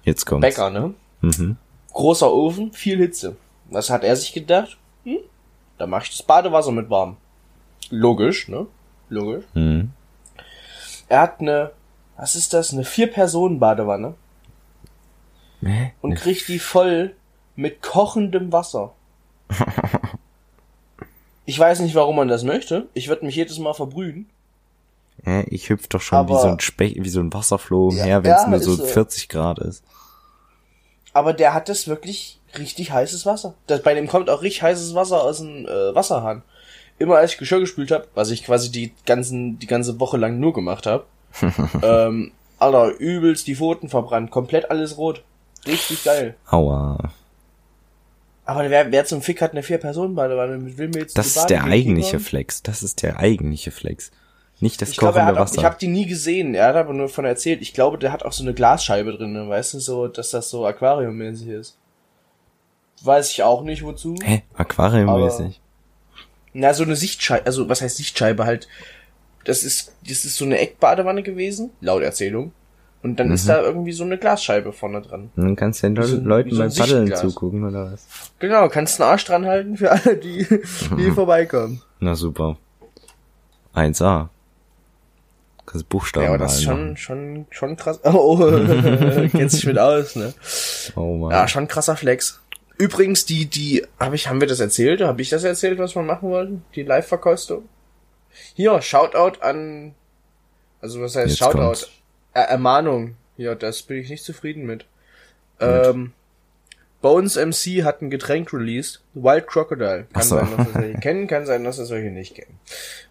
Jetzt 0.04 0.26
kommt's. 0.26 0.46
Bäcker, 0.46 0.70
ne? 0.70 0.94
Mhm. 1.20 1.56
Großer 1.92 2.32
Ofen, 2.32 2.72
viel 2.72 2.98
Hitze. 2.98 3.36
Was 3.70 3.90
hat 3.90 4.04
er 4.04 4.16
sich 4.16 4.32
gedacht? 4.32 4.76
Hm? 5.04 5.18
Da 5.78 5.86
mach 5.86 6.02
ich 6.02 6.10
das 6.10 6.22
Badewasser 6.22 6.72
mit 6.72 6.90
warm. 6.90 7.16
Logisch, 7.90 8.48
ne? 8.48 8.66
Logisch. 9.08 9.44
Mhm. 9.54 9.90
Er 11.08 11.20
hat 11.20 11.40
eine, 11.40 11.72
was 12.16 12.36
ist 12.36 12.52
das? 12.52 12.72
Eine 12.72 12.84
Vier-Personen-Badewanne 12.84 14.14
Hä? 15.60 15.92
und 16.00 16.14
kriegt 16.14 16.48
die 16.48 16.58
voll 16.58 17.14
mit 17.56 17.82
kochendem 17.82 18.52
Wasser. 18.52 18.92
Ich 21.46 21.58
weiß 21.58 21.80
nicht, 21.80 21.94
warum 21.94 22.16
man 22.16 22.28
das 22.28 22.42
möchte. 22.44 22.86
Ich 22.94 23.08
würde 23.08 23.26
mich 23.26 23.36
jedes 23.36 23.58
Mal 23.58 23.74
verbrühen. 23.74 24.26
Hä? 25.24 25.44
Ich 25.48 25.68
hüpf 25.70 25.88
doch 25.88 26.00
schon 26.00 26.28
wie 26.28 26.32
so 26.32 26.48
ein 26.48 26.60
Spech, 26.60 26.96
wie 26.98 27.08
so 27.08 27.20
ein 27.20 27.32
Wasserfloh 27.32 27.88
umher, 27.88 28.06
Ja, 28.06 28.24
wenn 28.24 28.32
es 28.32 28.42
ja, 28.42 28.48
nur 28.48 28.60
so. 28.60 28.84
40 28.84 29.28
Grad 29.28 29.58
ist. 29.58 29.82
Aber 31.12 31.32
der 31.32 31.54
hat 31.54 31.68
das 31.68 31.86
wirklich 31.86 32.40
richtig 32.58 32.90
heißes 32.92 33.24
Wasser. 33.24 33.54
Das, 33.66 33.82
bei 33.82 33.94
dem 33.94 34.08
kommt 34.08 34.28
auch 34.30 34.42
richtig 34.42 34.62
heißes 34.62 34.94
Wasser 34.94 35.22
aus 35.22 35.38
dem 35.38 35.66
äh, 35.66 35.94
Wasserhahn. 35.94 36.42
Immer 36.98 37.16
als 37.16 37.32
ich 37.32 37.38
Geschirr 37.38 37.60
gespült 37.60 37.90
habe, 37.90 38.06
was 38.14 38.30
ich 38.30 38.44
quasi 38.44 38.70
die 38.70 38.92
ganzen 39.06 39.58
die 39.58 39.66
ganze 39.66 39.98
Woche 39.98 40.16
lang 40.16 40.38
nur 40.38 40.52
gemacht 40.52 40.86
habe, 40.86 41.04
ähm, 41.82 42.32
Alter, 42.58 42.98
übelst 42.98 43.46
die 43.46 43.56
Pfoten 43.56 43.88
verbrannt, 43.88 44.30
komplett 44.30 44.70
alles 44.70 44.96
rot. 44.96 45.22
Richtig 45.66 46.04
geil. 46.04 46.36
Aua. 46.50 47.12
Aber 48.44 48.68
wer, 48.68 48.92
wer 48.92 49.04
zum 49.04 49.22
Fick 49.22 49.40
hat 49.40 49.52
eine 49.52 49.62
Vier-Personen-Badewanne? 49.62 50.58
Mir 50.58 50.90
jetzt 51.00 51.16
Das 51.16 51.36
ist 51.36 51.46
der 51.46 51.64
eigentliche? 51.64 52.20
Flex. 52.20 52.62
Das 52.62 52.82
ist 52.82 53.02
der 53.02 53.18
eigentliche 53.18 53.70
Flex. 53.70 54.10
Nicht 54.60 54.80
das 54.82 54.90
Ich 54.90 54.96
glaube, 54.98 55.18
er 55.18 55.24
kochende 55.24 55.40
hat 55.40 55.48
auch, 55.48 55.50
Wasser. 55.50 55.58
ich 55.60 55.64
habe 55.64 55.76
die 55.80 55.88
nie 55.88 56.06
gesehen. 56.06 56.54
Er 56.54 56.68
hat 56.68 56.76
aber 56.76 56.92
nur 56.92 57.08
von 57.08 57.24
erzählt. 57.24 57.62
Ich 57.62 57.72
glaube, 57.72 57.98
der 57.98 58.12
hat 58.12 58.22
auch 58.24 58.32
so 58.32 58.44
eine 58.44 58.54
Glasscheibe 58.54 59.12
drin, 59.16 59.32
ne? 59.32 59.48
weißt 59.48 59.74
du, 59.74 59.78
so, 59.80 60.08
dass 60.08 60.30
das 60.30 60.50
so 60.50 60.66
aquariummäßig 60.66 61.48
ist. 61.48 61.76
Weiß 63.02 63.30
ich 63.30 63.42
auch 63.42 63.62
nicht 63.62 63.82
wozu. 63.82 64.14
Hä? 64.22 64.42
Aquariummäßig. 64.54 65.60
Na, 66.52 66.72
so 66.72 66.84
eine 66.84 66.94
Sichtscheibe, 66.96 67.46
also 67.46 67.68
was 67.68 67.82
heißt 67.82 67.96
Sichtscheibe 67.96 68.44
halt? 68.44 68.68
Das 69.44 69.64
ist, 69.64 69.92
das 70.06 70.24
ist 70.24 70.36
so 70.36 70.44
eine 70.44 70.58
Eckbadewanne 70.58 71.22
gewesen, 71.22 71.70
laut 71.80 72.02
Erzählung. 72.02 72.52
Und 73.04 73.20
dann 73.20 73.28
Mhm. 73.28 73.34
ist 73.34 73.48
da 73.48 73.60
irgendwie 73.62 73.92
so 73.92 74.02
eine 74.02 74.18
Glasscheibe 74.18 74.72
vorne 74.72 75.02
dran. 75.02 75.30
Und 75.36 75.44
dann 75.44 75.56
kannst 75.56 75.82
du 75.82 75.90
den 75.90 76.02
so 76.02 76.16
Leuten 76.16 76.50
so 76.52 76.58
beim 76.58 76.72
Paddeln 76.74 77.14
zugucken, 77.14 77.62
oder 77.64 77.92
was? 77.92 78.06
Genau, 78.38 78.68
kannst 78.68 79.00
einen 79.00 79.10
Arsch 79.10 79.24
dran 79.26 79.44
halten 79.46 79.76
für 79.76 79.92
alle, 79.92 80.16
die, 80.16 80.46
die 80.98 81.10
vorbeikommen. 81.12 81.82
Na 82.00 82.14
super. 82.14 82.56
1A. 83.74 84.28
Kannst 85.66 85.88
Buchstaben 85.88 86.24
Ja, 86.24 86.30
aber 86.30 86.38
das 86.38 86.54
ist 86.56 86.64
schon, 86.64 86.96
schon, 86.96 87.46
schon 87.50 87.76
krass. 87.76 88.00
Oh, 88.04 88.36
kennst 89.32 89.56
dich 89.56 89.66
mit 89.66 89.78
aus, 89.78 90.16
ne? 90.16 90.32
Oh 90.96 91.16
Mann. 91.16 91.30
Ja, 91.30 91.46
schon 91.48 91.68
krasser 91.68 91.96
Flex. 91.96 92.40
Übrigens, 92.76 93.24
die, 93.24 93.46
die, 93.46 93.84
hab 94.00 94.14
ich, 94.14 94.28
haben 94.28 94.40
wir 94.40 94.48
das 94.48 94.60
erzählt? 94.60 95.00
Habe 95.02 95.22
ich 95.22 95.28
das 95.30 95.44
erzählt, 95.44 95.78
was 95.78 95.94
wir 95.94 96.02
machen 96.02 96.28
wollten? 96.30 96.64
Die 96.74 96.82
Live-Verkostung? 96.82 97.64
Hier, 98.54 98.80
Shoutout 98.82 99.40
an, 99.42 99.94
also 100.80 101.00
was 101.00 101.14
heißt 101.16 101.28
Jetzt 101.28 101.38
Shoutout? 101.38 101.58
kommt's. 101.58 101.90
Er 102.34 102.44
Ermahnung. 102.44 103.16
Ja, 103.36 103.54
das 103.54 103.82
bin 103.82 103.98
ich 103.98 104.10
nicht 104.10 104.24
zufrieden 104.24 104.66
mit. 104.66 104.86
Ähm, 105.60 106.12
Bones 107.00 107.36
MC 107.36 107.84
hat 107.84 108.02
ein 108.02 108.10
Getränk 108.10 108.52
released. 108.52 109.02
Wild 109.14 109.46
Crocodile. 109.46 110.06
Kann 110.12 110.22
so. 110.22 110.36
sein, 110.36 110.48
dass 110.56 110.66
das 110.66 110.82
welche 110.82 111.00
kennen, 111.00 111.26
kann 111.26 111.46
sein, 111.46 111.64
dass 111.64 111.76
das 111.76 111.90
welche 111.90 112.10
nicht 112.10 112.34
kennen. 112.34 112.58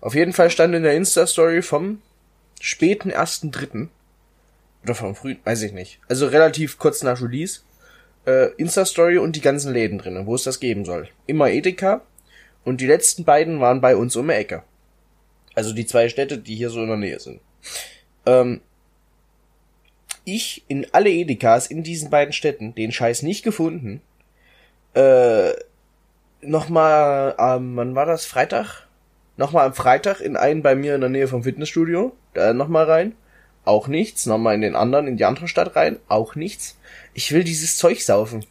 Auf 0.02 0.16
jeden 0.16 0.34
Fall 0.34 0.50
stand 0.50 0.74
in 0.74 0.84
der 0.84 0.96
Insta-Story 0.96 1.62
vom 1.62 2.02
späten 2.60 3.10
ersten 3.10 3.52
Dritten. 3.52 3.90
Oder 4.84 4.96
vom 4.96 5.16
frühen, 5.16 5.40
weiß 5.44 5.62
ich 5.62 5.74
nicht. 5.74 6.00
Also 6.10 6.28
relativ 6.28 6.78
kurz 6.78 7.04
nach 7.04 7.22
Release. 7.22 7.62
Äh, 8.26 8.52
Insta-Story 8.58 9.18
und 9.18 9.36
die 9.36 9.42
ganzen 9.42 9.72
Läden 9.72 10.00
drinnen, 10.00 10.26
wo 10.26 10.36
es 10.36 10.44
das 10.44 10.60
geben 10.60 10.86
soll. 10.86 11.10
Immer 11.28 11.50
Edeka. 11.50 12.02
Und 12.64 12.82
die 12.82 12.88
letzten 12.88 13.26
beiden 13.26 13.60
waren 13.60 13.80
bei 13.80 13.96
uns 13.96 14.16
um 14.16 14.28
die 14.28 14.34
Ecke. 14.34 14.64
Also 15.54 15.74
die 15.74 15.86
zwei 15.86 16.10
Städte, 16.10 16.38
die 16.38 16.56
hier 16.56 16.70
so 16.70 16.82
in 16.82 16.88
der 16.88 16.98
Nähe 16.98 17.20
sind. 17.20 17.42
Ähm, 18.26 18.62
ich 20.26 20.64
in 20.68 20.88
alle 20.94 21.10
Edekas 21.10 21.68
in 21.68 21.84
diesen 21.84 22.10
beiden 22.10 22.34
Städten 22.34 22.74
den 22.76 22.92
Scheiß 22.92 23.24
nicht 23.24 23.44
gefunden. 23.44 24.02
Äh, 24.94 25.52
nochmal 26.42 27.36
am, 27.38 27.76
wann 27.76 27.96
war 27.96 28.06
das? 28.06 28.26
Freitag? 28.26 28.88
Nochmal 29.38 29.66
am 29.66 29.74
Freitag 29.74 30.22
in 30.22 30.36
einen 30.38 30.62
bei 30.62 30.76
mir 30.76 30.96
in 30.96 31.02
der 31.02 31.10
Nähe 31.10 31.28
vom 31.28 31.44
Fitnessstudio. 31.44 32.16
Da 32.34 32.54
nochmal 32.54 32.86
rein. 32.86 33.16
Auch 33.66 33.88
nichts. 33.88 34.26
Nochmal 34.26 34.56
in 34.56 34.62
den 34.62 34.76
anderen, 34.76 35.08
in 35.08 35.18
die 35.18 35.26
andere 35.26 35.48
Stadt 35.48 35.76
rein. 35.76 35.98
Auch 36.08 36.36
nichts. 36.36 36.78
Ich 37.14 37.32
will 37.32 37.44
dieses 37.44 37.78
Zeug 37.78 38.02
saufen. 38.02 38.46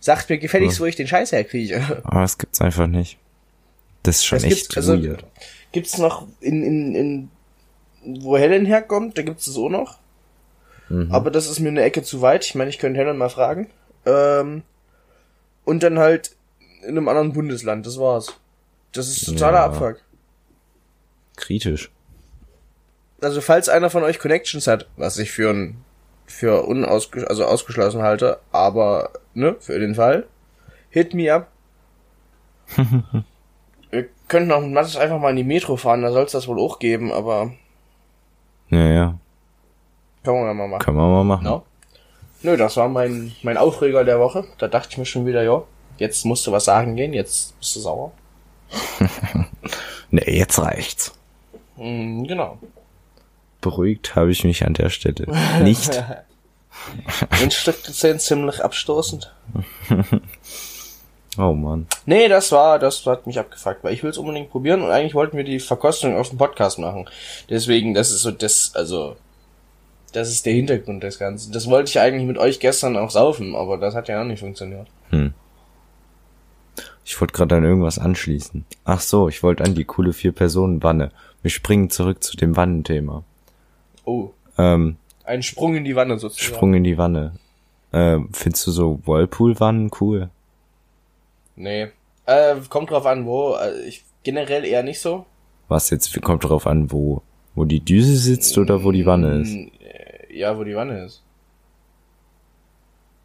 Sagt 0.00 0.28
mir 0.28 0.38
gefälligst, 0.38 0.78
Ja. 0.78 0.82
wo 0.82 0.86
ich 0.86 0.96
den 0.96 1.06
Scheiß 1.08 1.32
herkriege. 1.32 2.02
Aber 2.04 2.22
es 2.24 2.36
gibt's 2.38 2.60
einfach 2.60 2.86
nicht. 2.86 3.18
Das 4.02 4.16
ist 4.16 4.26
schon 4.26 4.36
Es 4.38 4.44
echt 4.44 4.68
gibt- 4.68 4.76
also- 4.76 5.02
weird. 5.02 5.24
Gibt's 5.72 5.98
noch 5.98 6.26
in, 6.40 6.62
in, 6.62 6.94
in, 8.04 8.22
wo 8.22 8.36
Helen 8.38 8.66
herkommt, 8.66 9.18
da 9.18 9.22
gibt's 9.22 9.46
es 9.46 9.56
auch 9.56 9.68
noch. 9.68 9.98
Aber 11.10 11.30
das 11.30 11.48
ist 11.50 11.58
mir 11.60 11.68
eine 11.68 11.82
Ecke 11.82 12.02
zu 12.02 12.20
weit. 12.22 12.44
Ich 12.44 12.54
meine, 12.54 12.70
ich 12.70 12.78
könnte 12.78 12.98
Helen 13.00 13.18
mal 13.18 13.28
fragen. 13.28 13.68
Ähm, 14.04 14.62
und 15.64 15.82
dann 15.82 15.98
halt 15.98 16.30
in 16.82 16.90
einem 16.90 17.08
anderen 17.08 17.32
Bundesland. 17.32 17.84
Das 17.86 17.98
war's. 17.98 18.38
Das 18.92 19.08
ist 19.08 19.24
totaler 19.26 19.58
Ja. 19.58 19.64
Abfuck. 19.66 20.00
Kritisch. 21.36 21.90
Also 23.20 23.40
falls 23.40 23.68
einer 23.68 23.90
von 23.90 24.02
euch 24.04 24.18
Connections 24.18 24.66
hat, 24.66 24.88
was 24.96 25.18
ich 25.18 25.32
für 25.32 25.50
ein 25.50 25.78
für 26.26 26.62
unausge 26.66 27.28
also 27.28 27.44
ausgeschlossen 27.44 28.02
halte, 28.02 28.40
aber 28.52 29.10
ne, 29.34 29.56
für 29.60 29.78
den 29.78 29.94
Fall, 29.94 30.26
hit 30.90 31.14
me 31.14 31.32
up. 31.32 31.48
Wir 33.90 34.08
könnten 34.28 34.50
auch 34.50 34.60
mit 34.60 34.72
Mathis 34.72 34.96
einfach 34.96 35.20
mal 35.20 35.30
in 35.30 35.36
die 35.36 35.44
Metro 35.44 35.76
fahren, 35.76 36.02
da 36.02 36.10
soll 36.10 36.24
es 36.24 36.32
das 36.32 36.48
wohl 36.48 36.58
auch 36.58 36.78
geben, 36.80 37.12
aber 37.12 37.52
Ja, 38.70 39.18
ja. 40.26 40.32
können 40.32 40.46
wir 40.46 40.54
mal 40.54 40.68
machen. 40.68 40.84
Können 40.84 40.96
wir 40.96 41.08
mal 41.08 41.24
machen. 41.24 41.44
No? 41.44 41.62
Nö, 42.42 42.56
das 42.56 42.76
war 42.76 42.88
mein, 42.88 43.32
mein 43.42 43.56
Aufreger 43.56 44.04
der 44.04 44.20
Woche. 44.20 44.44
Da 44.58 44.68
dachte 44.68 44.90
ich 44.92 44.98
mir 44.98 45.06
schon 45.06 45.26
wieder, 45.26 45.42
ja, 45.42 45.62
jetzt 45.98 46.24
musst 46.24 46.46
du 46.46 46.52
was 46.52 46.64
sagen 46.66 46.96
gehen, 46.96 47.12
jetzt 47.12 47.58
bist 47.58 47.76
du 47.76 47.80
sauer. 47.80 48.12
Nee, 50.10 50.38
jetzt 50.38 50.58
reicht's. 50.60 51.12
Mm, 51.76 52.24
genau. 52.24 52.58
Beruhigt 53.60 54.14
habe 54.14 54.30
ich 54.30 54.44
mich 54.44 54.64
an 54.64 54.74
der 54.74 54.88
Stelle 54.88 55.26
nicht. 55.62 55.90
Ein 57.30 57.50
Stück 57.50 57.82
Zehn 57.84 58.18
ziemlich 58.18 58.62
abstoßend. 58.62 59.34
Oh 61.38 61.52
Mann. 61.52 61.86
Nee, 62.06 62.28
das 62.28 62.50
war, 62.50 62.78
das 62.78 63.04
hat 63.04 63.26
mich 63.26 63.38
abgefuckt, 63.38 63.84
weil 63.84 63.92
ich 63.92 64.02
will 64.02 64.08
es 64.08 64.16
unbedingt 64.16 64.50
probieren 64.50 64.80
und 64.80 64.90
eigentlich 64.90 65.14
wollten 65.14 65.36
wir 65.36 65.44
die 65.44 65.60
Verkostung 65.60 66.16
auf 66.16 66.30
dem 66.30 66.38
Podcast 66.38 66.78
machen. 66.78 67.10
Deswegen, 67.50 67.92
das 67.92 68.10
ist 68.10 68.22
so 68.22 68.30
das, 68.30 68.72
also, 68.74 69.16
das 70.16 70.30
ist 70.30 70.46
der 70.46 70.54
Hintergrund 70.54 71.02
des 71.02 71.18
Ganzen. 71.18 71.52
Das 71.52 71.68
wollte 71.68 71.90
ich 71.90 72.00
eigentlich 72.00 72.26
mit 72.26 72.38
euch 72.38 72.58
gestern 72.58 72.96
auch 72.96 73.10
saufen, 73.10 73.54
aber 73.54 73.76
das 73.76 73.94
hat 73.94 74.08
ja 74.08 74.22
auch 74.22 74.24
nicht 74.24 74.40
funktioniert. 74.40 74.88
Ich 77.04 77.20
wollte 77.20 77.34
gerade 77.34 77.56
an 77.56 77.64
irgendwas 77.64 77.98
anschließen. 77.98 78.64
Ach 78.84 79.00
so, 79.00 79.28
ich 79.28 79.42
wollte 79.42 79.62
an 79.62 79.74
die 79.74 79.84
coole 79.84 80.14
Vier-Personen-Wanne. 80.14 81.12
Wir 81.42 81.50
springen 81.50 81.90
zurück 81.90 82.24
zu 82.24 82.36
dem 82.36 82.56
Wannenthema. 82.56 83.24
Oh, 84.06 84.30
Ähm, 84.56 84.96
ein 85.24 85.42
Sprung 85.42 85.76
in 85.76 85.84
die 85.84 85.96
Wanne 85.96 86.18
sozusagen. 86.18 86.54
Sprung 86.54 86.74
in 86.74 86.84
die 86.84 86.96
Wanne. 86.96 87.32
Ähm, 87.92 88.30
findest 88.32 88.66
du 88.66 88.70
so 88.70 89.00
Whirlpool-Wannen 89.04 89.90
cool? 90.00 90.30
Nee. 91.56 91.88
Äh, 92.24 92.56
kommt 92.70 92.90
drauf 92.90 93.04
an, 93.04 93.26
wo. 93.26 93.50
Also 93.50 93.80
ich 93.82 94.02
generell 94.22 94.64
eher 94.64 94.82
nicht 94.82 95.00
so. 95.00 95.26
Was 95.68 95.90
jetzt, 95.90 96.20
kommt 96.22 96.44
drauf 96.44 96.66
an, 96.66 96.90
wo, 96.90 97.22
wo 97.54 97.66
die 97.66 97.80
Düse 97.80 98.16
sitzt 98.16 98.56
oder 98.56 98.82
wo 98.82 98.92
die 98.92 99.04
Wanne 99.04 99.40
ist. 99.42 99.75
Ja, 100.36 100.56
wo 100.58 100.64
die 100.64 100.76
Wanne 100.76 101.04
ist. 101.04 101.22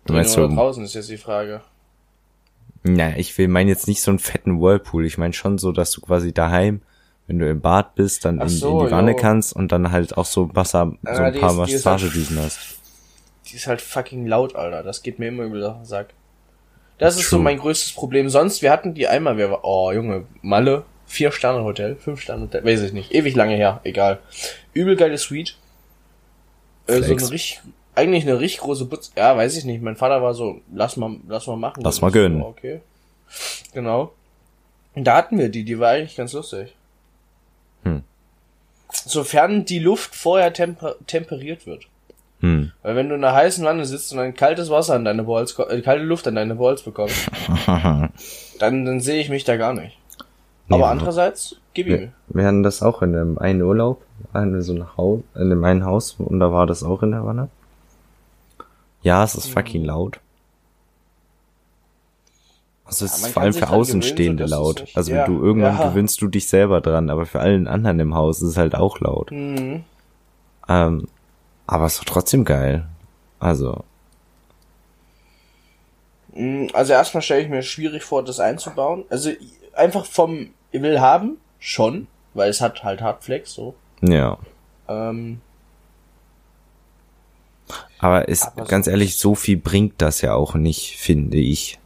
Du 0.06 0.14
meinst 0.14 0.32
so, 0.34 0.48
draußen 0.48 0.84
ist 0.84 0.96
jetzt 0.96 1.10
die 1.10 1.18
Frage. 1.18 1.62
na, 2.84 3.16
ich 3.18 3.38
will 3.38 3.48
mein 3.48 3.68
jetzt 3.68 3.88
nicht 3.88 4.02
so 4.02 4.10
einen 4.12 4.20
fetten 4.20 4.60
Whirlpool. 4.60 5.06
Ich 5.06 5.18
meine 5.18 5.34
schon 5.34 5.58
so, 5.58 5.72
dass 5.72 5.92
du 5.92 6.02
quasi 6.02 6.34
daheim, 6.34 6.82
wenn 7.28 7.38
du 7.40 7.48
im 7.50 7.62
Bad 7.62 7.94
bist, 7.96 8.26
dann 8.26 8.42
in, 8.42 8.50
so, 8.50 8.80
in 8.82 8.86
die 8.88 8.92
Wanne 8.92 9.12
jo. 9.12 9.18
kannst 9.18 9.54
und 9.56 9.72
dann 9.72 9.92
halt 9.92 10.18
auch 10.18 10.26
so 10.26 10.54
Wasser, 10.56 10.92
so 11.04 11.10
Ah, 11.10 11.26
ein 11.26 11.34
die 11.34 11.40
paar 11.40 11.52
ist 11.52 11.86
halt- 11.86 12.02
Massagedüsen 12.02 12.40
hast. 12.40 12.60
Die 13.48 13.56
ist 13.58 13.68
halt 13.68 13.82
fucking 13.82 14.26
laut, 14.28 14.56
Alter. 14.56 14.82
Das 14.84 15.04
geht 15.04 15.20
mir 15.20 15.28
immer 15.28 15.44
über 15.44 15.60
den 15.60 15.86
Sack. 15.86 16.14
Das 16.98 17.16
ist 17.18 17.30
so 17.30 17.38
True. 17.38 17.44
mein 17.44 17.58
größtes 17.60 17.94
Problem. 17.94 18.30
Sonst, 18.30 18.62
wir 18.62 18.72
hatten 18.72 18.94
die 18.94 19.08
einmal, 19.08 19.38
wir 19.38 19.50
war, 19.52 19.60
oh 19.64 19.92
Junge, 19.92 20.26
Malle, 20.42 20.86
vier 21.06 21.32
Sterne 21.32 21.64
Hotel, 21.64 21.96
fünf 21.96 22.22
Sterne 22.22 22.44
Hotel, 22.44 22.64
weiß 22.64 22.82
ich 22.82 22.94
nicht, 22.94 23.12
ewig 23.14 23.36
lange 23.36 23.56
her, 23.56 23.82
egal. 23.84 24.20
Übel 24.74 24.96
geile 24.96 25.18
Suite. 25.18 25.58
Äh, 26.88 26.98
so 26.98 27.04
Flex. 27.04 27.24
eine 27.24 27.32
richtig, 27.32 27.62
eigentlich 27.96 28.24
eine 28.28 28.40
richtig 28.40 28.62
große 28.62 28.86
Putz, 28.86 29.12
ja, 29.16 29.36
weiß 29.36 29.58
ich 29.58 29.66
nicht. 29.66 29.82
Mein 29.82 29.96
Vater 29.96 30.22
war 30.22 30.34
so, 30.34 30.62
lass 30.74 30.98
mal, 30.98 31.16
lass 31.28 31.48
mal 31.48 31.56
machen. 31.58 31.82
Lass 31.84 32.02
mal 32.02 32.08
ist 32.08 32.14
so, 32.14 32.20
gönnen. 32.20 32.42
Okay. 32.42 32.82
Genau. 33.74 34.12
Und 34.96 35.06
da 35.06 35.16
hatten 35.16 35.38
wir 35.38 35.50
die, 35.50 35.64
die 35.64 35.80
war 35.80 35.92
eigentlich 35.92 36.16
ganz 36.18 36.34
lustig. 36.34 36.76
Hm. 37.84 38.04
Sofern 38.92 39.64
die 39.66 39.80
Luft 39.80 40.16
vorher 40.16 40.52
temper 40.54 40.96
temperiert 41.08 41.66
wird. 41.66 41.86
Hm. 42.42 42.72
Weil 42.82 42.96
wenn 42.96 43.08
du 43.08 43.16
in 43.16 43.24
einer 43.24 43.34
heißen 43.36 43.64
Wanne 43.64 43.86
sitzt 43.86 44.12
und 44.12 44.18
dann 44.18 44.34
kaltes 44.34 44.70
Wasser 44.70 44.96
an 44.96 45.06
deine 45.06 45.24
Balls, 45.24 45.58
äh, 45.60 45.82
kalte 45.82 46.04
Luft 46.04 46.28
an 46.28 46.36
deine 46.36 46.56
Balls 46.56 46.82
bekommst, 46.82 47.28
dann, 48.60 48.86
dann 48.86 49.00
sehe 49.00 49.22
ich 49.22 49.30
mich 49.30 49.44
da 49.44 49.56
gar 49.58 49.74
nicht. 49.74 49.98
Nee, 50.68 50.76
Aber 50.76 50.86
aber- 50.86 50.92
andererseits, 50.92 51.56
gib 51.74 51.88
ihm. 51.88 52.00
Wir, 52.00 52.12
wir 52.30 52.46
hatten 52.46 52.64
das 52.64 52.82
auch 52.82 53.02
in 53.02 53.14
dem 53.14 53.38
einen 53.38 53.62
Urlaub, 53.62 54.02
hatten 54.34 54.54
wir 54.54 54.62
so 54.62 54.74
ein 54.74 54.98
Haus, 54.98 55.22
in 55.36 55.50
dem 55.50 55.64
einen 55.64 55.86
Haus 55.86 56.16
und 56.18 56.40
da 56.40 56.52
war 56.52 56.68
das 56.68 56.84
auch 56.84 57.04
in 57.04 57.12
der 57.12 57.26
Wanne. 57.26 57.50
Ja, 59.02 59.24
es 59.24 59.36
ist 59.36 59.48
Mhm. 59.50 59.54
fucking 59.54 59.84
laut. 59.86 60.20
Also 62.86 63.06
es 63.06 63.22
Ja, 63.22 63.28
ist 63.28 63.34
vor 63.34 63.44
allem 63.44 63.54
für 63.54 63.70
Außenstehende 63.70 64.44
gewöhnen, 64.46 64.50
laut. 64.64 64.82
nicht- 64.82 64.98
Also 64.98 65.12
ja, 65.14 65.26
du 65.26 65.42
irgendwann 65.42 65.78
ja. 65.78 65.88
gewöhnst 65.90 66.22
du 66.22 66.28
dich 66.28 66.48
selber 66.50 66.82
dran, 66.82 67.10
aber 67.10 67.26
für 67.26 67.40
allen 67.40 67.68
anderen 67.68 68.00
im 68.00 68.16
Haus 68.16 68.42
ist 68.42 68.50
es 68.50 68.58
halt 68.58 68.76
auch 68.76 69.00
laut. 69.00 69.32
Mhm. 69.32 69.84
Ähm, 70.68 71.08
aber 71.68 71.86
es 71.86 71.98
ist 72.00 72.08
trotzdem 72.08 72.44
geil. 72.46 72.86
Also, 73.40 73.84
Mm, 76.34 76.68
Also 76.74 76.94
erstmal 76.94 77.22
stelle 77.22 77.42
ich 77.42 77.50
mir 77.50 77.62
schwierig 77.62 78.04
vor, 78.04 78.24
das 78.24 78.40
einzubauen. 78.40 79.04
Also 79.10 79.32
einfach 79.74 80.06
vom 80.06 80.52
ich 80.72 80.82
will 80.82 81.02
haben, 81.02 81.38
schon, 81.62 82.08
weil 82.34 82.50
es 82.50 82.60
hat 82.60 82.84
halt 82.84 83.02
Hardflex 83.02 83.54
so. 83.54 83.76
ja. 84.02 84.38
Ähm, 84.90 85.40
Aber 88.00 88.28
ist, 88.28 88.44
Aber 88.48 88.66
ganz 88.66 88.86
so- 88.86 88.92
ehrlich, 88.92 89.16
so 89.16 89.36
viel 89.36 89.56
bringt 89.58 90.02
das 90.02 90.22
ja 90.22 90.34
auch 90.34 90.56
nicht, 90.56 90.98
finde 90.98 91.38
ich. 91.38 91.78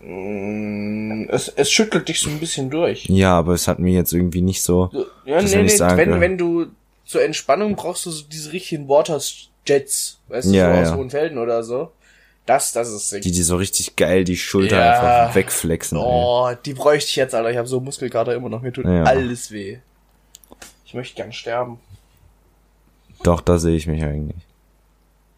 mm, 0.00 1.24
es, 1.28 1.48
es 1.48 1.70
schüttelt 1.70 2.08
dich 2.08 2.20
so 2.20 2.30
ein 2.30 2.38
bisschen 2.38 2.70
durch. 2.70 3.06
Ja, 3.06 3.36
aber 3.36 3.52
es 3.54 3.66
hat 3.68 3.78
mir 3.80 3.92
jetzt 3.92 4.12
irgendwie 4.12 4.40
nicht 4.42 4.62
so, 4.62 4.90
Ja, 5.24 5.42
nee, 5.42 5.62
nee, 5.62 5.68
sagen, 5.68 5.96
wenn, 5.98 6.20
wenn 6.20 6.38
du 6.38 6.66
zur 7.04 7.22
Entspannung 7.24 7.74
brauchst 7.74 8.06
du 8.06 8.10
so 8.10 8.24
diese 8.30 8.52
richtigen 8.52 8.88
Water 8.88 9.20
Jets, 9.66 10.20
weißt 10.28 10.48
du, 10.48 10.52
Ja, 10.54 10.72
so 10.74 10.80
aus 10.82 10.88
ja. 10.90 10.96
Hohenfelden 10.96 11.38
oder 11.38 11.62
so. 11.64 11.90
Das, 12.48 12.72
das 12.72 12.88
ist 12.88 13.10
sick. 13.10 13.22
die, 13.22 13.30
die 13.30 13.42
so 13.42 13.56
richtig 13.56 13.94
geil 13.96 14.24
die 14.24 14.36
Schulter 14.38 14.78
Ja. 14.78 14.92
einfach 14.92 15.34
wegflexen. 15.34 15.98
ey. 15.98 16.04
Oh, 16.06 16.50
die 16.64 16.72
bräuchte 16.72 17.08
ich 17.10 17.16
jetzt, 17.16 17.34
Alter. 17.34 17.50
Ich 17.50 17.58
habe 17.58 17.68
so 17.68 17.78
Muskelkater 17.80 18.34
immer 18.34 18.48
noch. 18.48 18.62
Mir 18.62 18.72
tut 18.72 18.86
Ja. 18.86 19.02
alles 19.04 19.50
weh. 19.52 19.78
Ich 20.86 20.94
möchte 20.94 21.14
gern 21.16 21.32
sterben. 21.32 21.78
Doch, 23.22 23.40
da 23.42 23.58
sehe 23.58 23.76
ich 23.76 23.86
mich 23.86 24.02
eigentlich. 24.02 24.40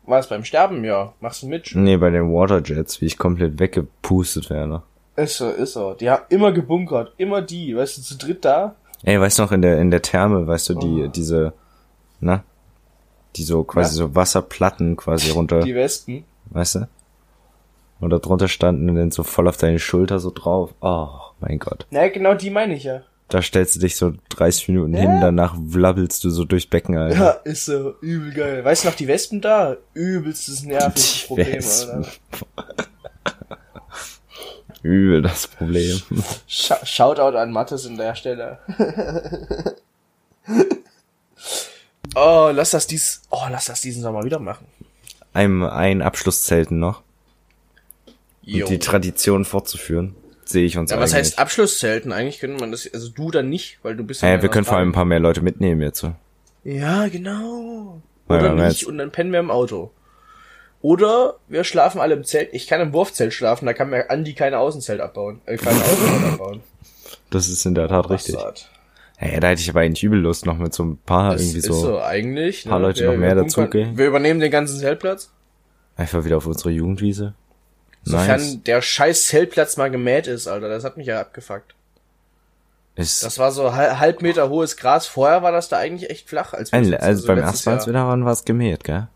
Was, 0.07 0.29
beim 0.29 0.45
Sterben? 0.45 0.85
Ja. 0.85 1.13
Machst 1.21 1.43
du 1.43 1.47
mit? 1.49 1.71
Nee, 1.75 1.97
bei 1.97 2.11
den 2.11 2.33
Waterjets, 2.33 3.01
wie 3.01 3.07
ich 3.07 3.19
komplett 3.19 3.59
weggepustet 3.59 4.49
werde. 4.51 4.83
Ist 5.17 5.37
so, 5.37 5.49
ist 5.51 5.73
so. 5.73 5.95
Die 5.95 6.09
haben 6.11 6.23
immer 6.29 6.53
gebunkert. 6.53 7.13
Immer 7.17 7.43
die. 7.43 7.77
Weißt 7.77 7.99
du, 7.99 8.03
zu 8.03 8.17
dritt 8.17 8.45
da. 8.45 8.77
Ey, 9.03 9.21
weißt 9.21 9.39
du 9.39 9.43
noch, 9.43 9.53
in 9.53 9.63
der, 9.63 9.81
in 9.81 9.91
der 9.91 10.03
Therme, 10.03 10.47
weißt 10.47 10.69
du, 10.71 10.75
die, 10.75 11.03
Oh. 11.05 11.09
diese, 11.09 11.53
na? 12.21 12.45
Die 13.37 13.43
so 13.45 13.65
quasi 13.65 13.95
so 13.95 14.15
Wasserplatten 14.15 14.97
quasi 14.97 15.31
runter, 15.31 15.61
Die 15.61 15.75
Wespen. 15.75 16.25
weißt 16.47 16.75
du? 16.77 16.89
Und 18.01 18.11
da 18.11 18.19
drunter 18.19 18.49
standen 18.49 18.89
und 18.89 18.97
dann 18.97 19.11
so 19.11 19.23
voll 19.23 19.47
auf 19.49 19.57
deine 19.59 19.79
Schulter 19.79 20.19
so 20.21 20.31
drauf. 20.31 20.73
Oh, 20.81 21.09
mein 21.41 21.59
Gott. 21.59 21.87
Na, 21.91 22.09
genau 22.09 22.35
die 22.35 22.51
meine 22.51 22.75
ich 22.75 22.85
ja. 22.85 23.03
Da 23.29 23.43
stellst 23.43 23.77
du 23.77 23.81
dich 23.81 23.95
so 23.97 24.13
30 24.31 24.69
Minuten 24.69 24.95
hin, 24.95 25.09
Ja. 25.11 25.21
danach 25.21 25.55
wabbelst 25.57 26.25
du 26.25 26.31
so 26.31 26.45
durchs 26.45 26.67
Becken, 26.67 26.97
Alter. 26.97 27.17
Ja, 27.17 27.31
ist 27.45 27.67
so. 27.67 27.95
Übel 28.01 28.33
geil. 28.33 28.65
Weißt 28.65 28.85
du 28.85 28.89
noch, 28.89 28.97
die 28.97 29.07
Wespen 29.07 29.41
da? 29.41 29.77
Übelstes 29.95 30.65
nerviges 30.65 31.27
Problem, 31.29 31.53
Wespen. 31.53 32.07
Alter. 32.57 32.87
Übel 34.83 35.23
das 35.23 35.47
Problem. 35.47 36.01
Sh 36.49 36.73
Shoutout 36.85 37.37
an 37.37 37.53
Mattes 37.53 37.85
in 37.85 37.99
der 37.99 38.15
Stelle. 38.15 38.59
oh, 42.15 42.51
lass 42.53 42.71
das 42.71 42.87
dies, 42.87 43.23
oh, 43.31 43.45
lass 43.51 43.67
das 43.67 43.83
diesen 43.83 44.03
Sommer 44.03 44.25
wieder 44.25 44.39
machen. 44.39 44.67
Ein, 45.35 45.63
ein 45.63 46.03
Abschlusszelten 46.03 46.79
noch. 46.79 47.03
Jo. 48.43 48.65
Und 48.67 48.71
die 48.71 48.79
Tradition 48.79 49.45
fortzuführen, 49.45 50.15
sehe 50.45 50.65
ich 50.65 50.77
uns 50.79 50.91
Ja, 50.91 50.99
was 50.99 51.13
eigentlich. 51.13 51.27
heißt 51.27 51.39
Abschlusszelten? 51.39 52.13
Eigentlich 52.13 52.41
könnte 52.41 52.59
man 52.61 52.71
das, 52.73 52.89
also 52.93 53.09
du 53.11 53.31
dann 53.31 53.49
nicht, 53.49 53.79
weil 53.83 53.97
du 53.97 54.05
bist 54.05 54.23
Äh, 54.23 54.35
in 54.37 54.43
wir 54.43 54.49
können 54.49 54.65
vor 54.65 54.77
allem 54.79 54.91
ein 54.91 54.93
paar 54.93 55.05
mehr 55.05 55.21
Leute 55.21 55.43
mitnehmen 55.43 55.81
jetzt. 55.83 55.99
so. 56.01 56.15
Ja, 56.65 57.09
genau. 57.09 58.01
Ja, 58.29 58.37
Oder 58.37 58.49
haben 58.51 58.57
nicht 58.59 58.81
jetzt- 58.81 58.85
und 58.89 58.99
dann 58.99 59.11
pennen 59.11 59.33
wir 59.33 59.41
im 59.41 59.51
Auto. 59.51 59.91
Oder 60.83 61.37
wir 61.49 61.65
schlafen 61.65 62.01
alle 62.01 62.15
im 62.15 62.25
Zelt. 62.25 62.51
Ich 62.53 62.67
kann 62.67 62.81
im 62.81 62.93
Wurfzelt 62.95 63.35
schlafen, 63.35 63.67
da 63.67 63.75
kann 63.75 63.91
mir 63.91 64.09
Andi 64.11 64.33
keine 64.35 64.59
Außenzelt 64.59 65.01
abbauen. 65.01 65.41
Äh, 65.45 65.57
keine 65.59 65.79
Außenzelt 65.81 66.25
abbauen. 66.35 66.61
Das 67.31 67.49
ist 67.49 67.65
in 67.67 67.75
der 67.75 67.89
Tat 67.89 68.09
richtig. 68.09 68.35
Bastard. 68.37 68.71
Hey, 69.19 69.39
da 69.39 69.49
hätte 69.49 69.61
ich 69.61 69.69
aber 69.69 69.81
eigentlich 69.81 70.03
übel 70.03 70.19
Lust, 70.19 70.47
noch 70.47 70.57
mit 70.57 70.73
so 70.73 70.83
ein 70.83 70.97
paar 70.97 71.33
Das 71.33 71.43
irgendwie 71.43 71.59
ist 71.59 71.67
so, 71.67 71.75
so 71.75 72.01
eigentlich. 72.01 72.65
paar 72.65 72.79
ne? 72.79 72.87
Leute 72.87 73.01
Wir- 73.03 73.11
noch 73.13 73.19
mehr 73.19 73.37
wir 73.37 73.43
dazu 73.43 73.61
bunkern- 73.61 73.71
gehen. 73.71 73.99
Wir 73.99 74.07
übernehmen 74.07 74.41
den 74.41 74.51
ganzen 74.51 74.79
Zeltplatz. 74.79 75.31
einfach 75.97 76.25
wieder 76.25 76.39
auf 76.39 76.47
unsere 76.47 76.71
Jugendwiese. 76.71 77.35
Sofern 78.03 78.41
Nice. 78.41 78.63
der 78.65 78.83
scheiß 78.83 79.27
Zeltplatz 79.27 79.77
mal 79.77 79.91
gemäht 79.91 80.27
ist, 80.27 80.47
Alter. 80.49 80.69
Das 80.69 80.85
hat 80.85 80.97
mich 80.97 81.07
ja 81.07 81.21
abgefuckt. 81.21 81.75
Ist 82.97 83.23
Das 83.25 83.39
war 83.39 83.53
so 83.53 83.75
hal- 83.75 83.99
halb 84.01 84.21
Meter 84.23 84.49
hohes 84.51 84.77
Gras. 84.77 85.07
Vorher 85.07 85.43
war 85.43 85.53
das 85.53 85.69
da 85.69 85.79
eigentlich 85.79 86.11
echt 86.11 86.29
flach. 86.29 86.53
Als 86.55 86.73
wir 86.73 86.79
ein, 86.79 86.85
jetzt- 86.87 87.03
also 87.03 87.27
beim 87.27 87.39
ersten 87.39 87.69
Mal, 87.71 87.77
als 87.77 87.87
wir 87.87 87.93
Jahr. 87.95 88.05
da 88.05 88.09
waren, 88.09 88.25
war 88.25 88.33
es 88.33 88.45
gemäht, 88.45 88.85
gell? 88.85 89.09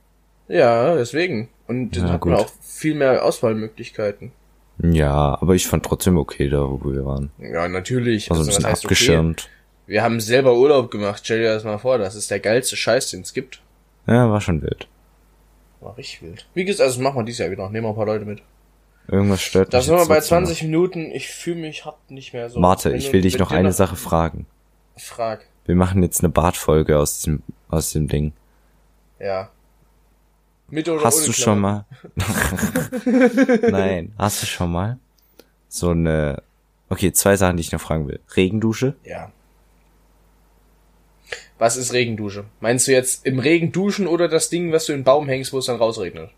Ja, 0.49 0.94
deswegen. 0.94 1.49
Und 1.66 1.97
dann 1.97 2.07
Ja, 2.07 2.12
hat 2.12 2.25
man 2.25 2.35
auch 2.37 2.51
viel 2.61 2.94
mehr 2.94 3.25
Auswahlmöglichkeiten. 3.25 4.33
Ja, 4.83 5.38
aber 5.40 5.55
ich 5.55 5.66
fand 5.66 5.85
trotzdem 5.87 6.18
okay 6.18 6.49
da, 6.51 6.59
wo 6.61 6.81
wir 6.92 7.05
waren. 7.07 7.31
Ja, 7.38 7.68
natürlich. 7.68 8.31
Also 8.31 8.42
ein 8.42 8.47
was 8.49 8.57
bisschen 8.57 8.70
heißt 8.70 8.85
okay? 8.85 8.94
abgeschirmt. 8.94 9.49
Wir 9.87 10.03
haben 10.03 10.20
selber 10.20 10.55
Urlaub 10.57 10.90
gemacht. 10.90 11.23
Stell 11.25 11.40
dir 11.40 11.55
das 11.55 11.64
mal 11.64 11.79
vor, 11.79 11.99
das 11.99 12.14
ist 12.14 12.31
der 12.31 12.40
geilste 12.40 12.77
Scheiß, 12.77 13.11
den 13.11 13.20
es 13.23 13.33
gibt. 13.33 13.61
Ja, 14.07 14.31
war 14.31 14.40
schon 14.40 14.62
wild. 14.62 14.88
War 15.81 15.97
richtig 15.97 16.23
wild. 16.23 16.47
Wie 16.55 16.64
gesagt, 16.64 16.87
also 16.88 17.01
machen 17.03 17.16
wir 17.18 17.25
dieses 17.25 17.38
Jahr 17.40 17.51
wieder. 17.51 17.68
Nehmen 17.70 17.85
wir 17.87 17.90
ein 17.90 17.97
paar 17.97 18.07
Leute 18.07 18.25
mit. 18.25 18.42
Irgendwas 19.09 19.43
stört 19.43 19.73
Da 19.75 19.79
mich. 19.79 19.87
sind 19.87 19.97
wir 19.97 20.07
bei 20.07 20.14
trotzdem 20.17 20.45
20 20.47 20.62
Minuten. 20.64 21.11
Ich 21.12 21.29
fühle 21.29 21.57
mich 21.61 21.85
hart 21.85 22.11
nicht 22.11 22.33
mehr 22.33 22.49
so. 22.49 22.59
noch. 22.59 22.69
Warte, 22.69 22.97
ich 22.97 23.12
will 23.12 23.21
dich 23.21 23.38
noch 23.38 23.51
eine 23.51 23.73
Sache 23.73 23.97
fragen. 23.97 24.47
Frag. 24.97 25.47
Wir 25.67 25.75
machen 25.75 26.03
jetzt 26.03 26.21
eine 26.21 26.29
Bartfolge 26.31 26.99
aus 26.99 27.21
dem, 27.23 27.43
aus 27.69 27.93
dem 27.93 28.09
Ding. 28.09 28.33
Ja. 29.19 29.51
Mit 30.69 30.88
oder 30.88 31.03
Hast 31.05 31.19
ohne 31.19 31.27
du 31.27 31.33
Klappe? 31.33 31.43
schon 31.43 31.59
mal? 31.61 31.85
Nein, 33.71 34.12
hast 34.19 34.43
du 34.43 34.47
schon 34.47 34.73
mal 34.73 34.99
so 35.69 35.90
eine? 35.90 36.43
Okay, 36.88 37.12
zwei 37.12 37.37
Sachen, 37.37 37.57
die 37.57 37.62
ich 37.62 37.73
noch 37.73 37.81
fragen 37.81 38.09
will. 38.09 38.21
Regendusche? 38.37 38.95
Ja. 39.05 39.31
Was 41.59 41.77
ist 41.77 41.93
Regendusche? 41.93 42.45
Meinst 42.61 42.88
du 42.88 42.93
jetzt 42.93 43.25
im 43.27 43.38
Regen 43.38 43.73
duschen 43.73 44.07
oder 44.07 44.29
das 44.29 44.49
Ding, 44.51 44.73
was 44.73 44.87
du 44.87 44.93
in 44.93 44.99
den 45.01 45.05
Baum 45.05 45.29
hängst, 45.29 45.53
wo 45.53 45.59
es 45.59 45.67
dann 45.67 45.77
rausregnet? 45.77 46.31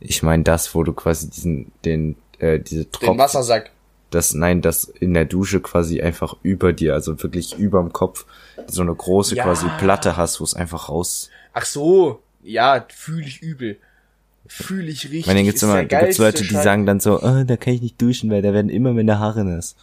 Ich 0.00 0.22
meine 0.22 0.42
das, 0.42 0.74
wo 0.74 0.82
du 0.82 0.92
quasi 0.92 1.28
diesen, 1.30 1.70
den, 1.84 2.16
äh, 2.38 2.58
diese 2.58 2.84
Den 2.86 2.92
Tropfen, 2.92 3.18
Wassersack. 3.18 3.70
das, 4.10 4.32
nein, 4.34 4.62
das 4.62 4.84
in 4.84 5.12
der 5.14 5.26
Dusche 5.26 5.60
quasi 5.60 6.00
einfach 6.00 6.36
über 6.42 6.72
dir, 6.72 6.94
also 6.94 7.22
wirklich 7.22 7.58
überm 7.58 7.92
Kopf, 7.92 8.24
so 8.66 8.82
eine 8.82 8.94
große 8.94 9.36
Ja. 9.36 9.44
quasi 9.44 9.66
Platte 9.78 10.16
hast, 10.16 10.40
wo 10.40 10.44
es 10.44 10.54
einfach 10.54 10.88
raus. 10.88 11.30
Ach 11.52 11.64
so. 11.64 12.20
Ja, 12.42 12.86
fühle 12.88 13.26
ich 13.26 13.42
übel. 13.42 13.76
Fühle 14.46 14.86
ich 14.90 15.04
richtig. 15.04 15.20
Ich 15.20 15.26
meine, 15.26 15.44
gibt's 15.44 15.62
immer, 15.62 15.84
da 15.84 16.00
gibt's 16.00 16.18
Leute, 16.18 16.42
die 16.42 16.54
sagen 16.54 16.86
dann 16.86 16.98
so, 16.98 17.20
oh, 17.22 17.44
da 17.44 17.56
kann 17.56 17.74
ich 17.74 17.82
nicht 17.82 18.00
duschen, 18.00 18.30
weil 18.30 18.40
da 18.42 18.52
werden 18.54 18.70
immer 18.70 18.92
meine 18.94 19.18
Haare 19.18 19.44
nass. 19.44 19.76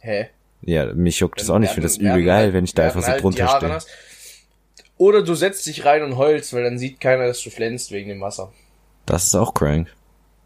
Hä? 0.00 0.28
Ja, 0.62 0.92
mich 0.94 1.20
juckt 1.20 1.40
das 1.40 1.50
auch 1.50 1.58
nicht, 1.58 1.68
ich 1.68 1.74
finde 1.74 1.88
das 1.88 1.98
übel 1.98 2.24
geil, 2.24 2.44
halt- 2.46 2.52
wenn 2.54 2.64
ich 2.64 2.74
da 2.74 2.84
einfach 2.84 3.02
so 3.02 3.08
halt 3.08 3.22
drunter 3.22 3.48
stehe. 3.48 3.78
Oder 4.96 5.22
du 5.22 5.34
setzt 5.34 5.66
dich 5.66 5.84
rein 5.84 6.02
und 6.02 6.16
heulst, 6.16 6.52
weil 6.52 6.62
dann 6.64 6.78
sieht 6.78 7.00
keiner, 7.00 7.26
dass 7.26 7.42
du 7.42 7.50
flänzt 7.50 7.90
wegen 7.90 8.08
dem 8.08 8.20
Wasser. 8.20 8.52
Das 9.06 9.24
ist 9.24 9.34
auch 9.34 9.52
crank. 9.54 9.92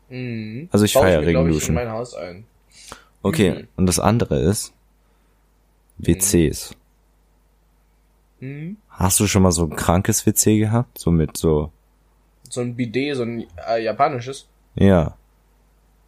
Mhm. 0.08 0.68
Also 0.72 0.84
ich 0.84 0.94
Baue 0.94 1.02
feier 1.04 1.20
mir, 1.20 1.26
glaub 1.30 1.42
ich, 1.42 1.48
Regenduschen. 1.48 1.68
in 1.68 1.74
mein 1.74 1.90
Haus 1.92 2.14
ein. 2.14 2.44
Okay, 3.22 3.50
Mhm. 3.50 3.68
und 3.76 3.86
das 3.86 3.98
andere 4.00 4.38
ist 4.40 4.72
WCs. 5.98 6.74
Mhm. 8.40 8.76
Hast 8.88 9.20
du 9.20 9.26
schon 9.26 9.42
mal 9.42 9.52
so 9.52 9.64
ein 9.64 9.76
krankes 9.76 10.24
WC 10.26 10.58
gehabt? 10.58 10.98
So 10.98 11.10
mit 11.10 11.36
so, 11.36 11.72
So 12.48 12.60
ein 12.62 12.74
Bidet, 12.76 13.16
so 13.16 13.22
ein 13.24 13.46
äh, 13.68 13.82
japanisches. 13.82 14.46
ja. 14.76 15.14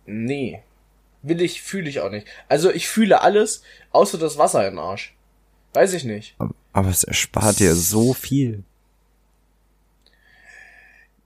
Nee. 0.07 0.61
Will 1.23 1.43
ich, 1.43 1.61
fühle 1.63 1.89
ich 1.91 2.01
auch 2.01 2.11
nicht. 2.11 2.27
Also 2.49 2.71
ich 2.73 2.89
fühle 2.89 3.21
alles, 3.21 3.63
außer 3.93 4.17
das 4.17 4.39
Wasser 4.39 4.67
im 4.67 4.79
Arsch. 4.79 5.15
Weiß 5.73 5.93
ich 5.93 6.05
nicht. 6.05 6.37
Aber 6.73 6.89
es 6.89 7.05
erspart 7.05 7.61
dir 7.61 7.75
so 7.75 8.15
viel. 8.15 8.65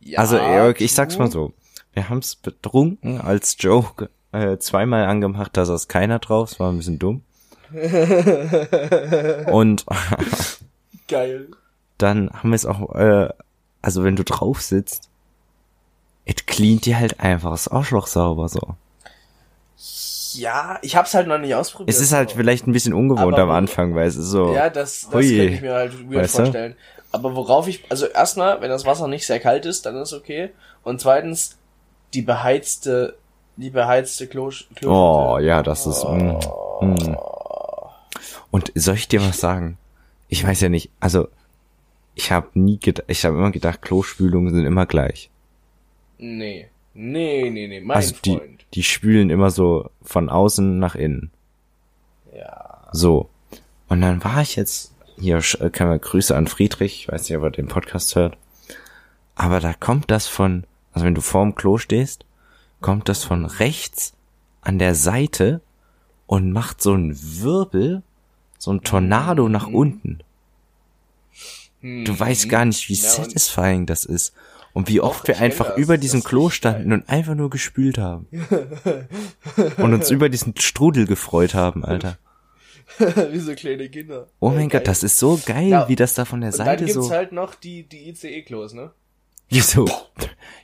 Ja, 0.00 0.18
also, 0.18 0.36
Eric, 0.36 0.80
ich 0.80 0.92
sag's 0.92 1.18
mal 1.18 1.30
so. 1.30 1.54
Wir 1.92 2.08
haben's 2.08 2.36
betrunken 2.36 3.20
als 3.20 3.56
Joke 3.58 4.10
äh, 4.34 4.58
zweimal 4.58 5.04
angemacht, 5.06 5.56
da 5.56 5.64
saß 5.64 5.88
keiner 5.88 6.18
drauf, 6.18 6.52
es 6.52 6.60
war 6.60 6.70
ein 6.72 6.76
bisschen 6.76 6.98
dumm. 6.98 7.22
Und 9.52 9.86
Geil. 11.08 11.48
dann 11.98 12.30
haben 12.30 12.50
wir 12.50 12.56
es 12.56 12.66
auch, 12.66 12.94
äh, 12.94 13.28
also 13.80 14.04
wenn 14.04 14.16
du 14.16 14.24
drauf 14.24 14.60
sitzt, 14.60 15.08
it 16.24 16.46
cleant 16.46 16.84
dir 16.86 16.98
halt 16.98 17.20
einfach 17.20 17.52
das 17.52 17.68
Arschloch 17.68 18.06
sauber 18.06 18.48
so. 18.48 18.76
Ja, 20.34 20.78
ich 20.82 20.96
hab's 20.96 21.14
halt 21.14 21.26
noch 21.26 21.38
nicht 21.38 21.54
ausprobiert. 21.54 21.94
Es 21.94 22.00
ist 22.00 22.12
halt 22.12 22.32
vielleicht 22.32 22.66
ein 22.66 22.72
bisschen 22.72 22.94
ungewohnt 22.94 23.34
Aber 23.34 23.42
am 23.42 23.50
Anfang, 23.50 23.94
weil 23.94 24.06
es 24.06 24.16
ist 24.16 24.26
so. 24.26 24.54
Ja, 24.54 24.70
das, 24.70 25.02
das 25.02 25.14
Hui. 25.14 25.36
kann 25.36 25.54
ich 25.54 25.60
mir 25.60 25.74
halt 25.74 26.10
weird 26.10 26.22
Weißt 26.22 26.34
du? 26.34 26.42
vorstellen. 26.42 26.76
Aber 27.12 27.36
worauf 27.36 27.68
ich, 27.68 27.84
also 27.90 28.06
erstmal, 28.06 28.60
wenn 28.60 28.70
das 28.70 28.84
Wasser 28.84 29.06
nicht 29.06 29.26
sehr 29.26 29.38
kalt 29.38 29.66
ist, 29.66 29.86
dann 29.86 29.96
ist 29.96 30.12
okay. 30.12 30.50
Und 30.82 31.00
zweitens, 31.00 31.56
die 32.12 32.22
beheizte, 32.22 33.16
die 33.56 33.70
beheizte 33.70 34.26
Klo, 34.26 34.50
Klo 34.74 35.34
Oh, 35.34 35.38
ja, 35.38 35.62
das 35.62 35.86
ist. 35.86 36.04
Mm, 36.04 36.38
mm. 36.80 37.16
Und 38.50 38.72
soll 38.74 38.96
ich 38.96 39.08
dir 39.08 39.20
was 39.20 39.38
sagen? 39.38 39.78
Ich 40.28 40.44
weiß 40.44 40.60
ja 40.60 40.68
nicht, 40.68 40.90
also 41.00 41.28
ich 42.14 42.32
habe 42.32 42.48
nie 42.54 42.78
gedacht, 42.78 43.04
ich 43.08 43.24
habe 43.24 43.36
immer 43.36 43.50
gedacht, 43.50 43.82
Klospülungen 43.82 44.54
sind 44.54 44.66
immer 44.66 44.86
gleich. 44.86 45.30
Nee. 46.18 46.68
Nee, 46.94 47.50
nee, 47.50 47.66
nee, 47.66 47.80
mein 47.80 47.96
also 47.96 48.14
die, 48.24 48.36
Freund. 48.36 48.64
die 48.74 48.82
spülen 48.82 49.30
immer 49.30 49.50
so 49.50 49.90
von 50.02 50.28
außen 50.28 50.78
nach 50.78 50.94
innen. 50.94 51.30
Ja. 52.34 52.88
So. 52.92 53.28
Und 53.88 54.00
dann 54.00 54.22
war 54.24 54.40
ich 54.42 54.56
jetzt, 54.56 54.94
hier 55.18 55.38
sch- 55.40 55.70
kann 55.70 55.88
man 55.88 56.00
Grüße 56.00 56.34
an 56.36 56.46
Friedrich, 56.46 57.00
ich 57.02 57.08
weiß 57.08 57.28
nicht, 57.28 57.36
ob 57.36 57.44
er 57.44 57.50
den 57.50 57.68
Podcast 57.68 58.14
hört. 58.16 58.36
Aber 59.34 59.58
da 59.60 59.72
kommt 59.74 60.10
das 60.10 60.28
von, 60.28 60.64
also 60.92 61.04
wenn 61.04 61.14
du 61.14 61.20
vorm 61.20 61.54
Klo 61.56 61.78
stehst, 61.78 62.24
kommt 62.80 63.08
das 63.08 63.24
von 63.24 63.44
rechts 63.44 64.12
an 64.60 64.78
der 64.78 64.94
Seite 64.94 65.60
und 66.26 66.52
macht 66.52 66.80
so 66.80 66.92
einen 66.92 67.16
Wirbel, 67.42 68.02
so 68.58 68.70
ein 68.72 68.82
Tornado 68.82 69.48
nach 69.48 69.66
unten. 69.66 70.20
Du 71.82 72.18
weißt 72.18 72.48
gar 72.48 72.64
nicht, 72.64 72.88
wie 72.88 72.94
Mhm. 72.94 72.98
Satisfying 72.98 73.86
das 73.86 74.04
ist. 74.06 74.32
Und 74.74 74.88
wie 74.88 75.00
oft 75.00 75.26
wir 75.28 75.38
einfach 75.38 75.68
das. 75.68 75.78
über 75.78 75.96
diesem 75.98 76.22
Klo 76.24 76.50
standen 76.50 76.92
und 76.92 77.08
einfach 77.08 77.34
nur 77.34 77.48
gespült 77.48 77.96
haben. 77.96 78.26
und 79.78 79.94
uns 79.94 80.10
über 80.10 80.28
diesen 80.28 80.54
Strudel 80.58 81.06
gefreut 81.06 81.54
haben, 81.54 81.84
Alter. 81.84 82.18
Wie 83.30 83.38
so 83.38 83.54
kleine 83.54 83.88
Kinder. 83.88 84.26
Oh 84.40 84.50
mein 84.50 84.68
geil. 84.68 84.80
Gott, 84.80 84.88
das 84.88 85.02
ist 85.02 85.16
so 85.18 85.40
geil, 85.46 85.68
Ja, 85.68 85.88
wie 85.88 85.96
das 85.96 86.12
da 86.14 86.26
von 86.26 86.42
der 86.42 86.50
Und 86.50 86.58
dann 86.58 86.66
Seite 86.66 86.84
gibt's 86.84 87.06
so. 87.06 87.10
halt 87.10 87.32
noch 87.32 87.54
die, 87.54 87.88
die 87.88 88.10
ICE-Klos, 88.10 88.74
ne? 88.74 88.90
Wieso? 89.48 89.86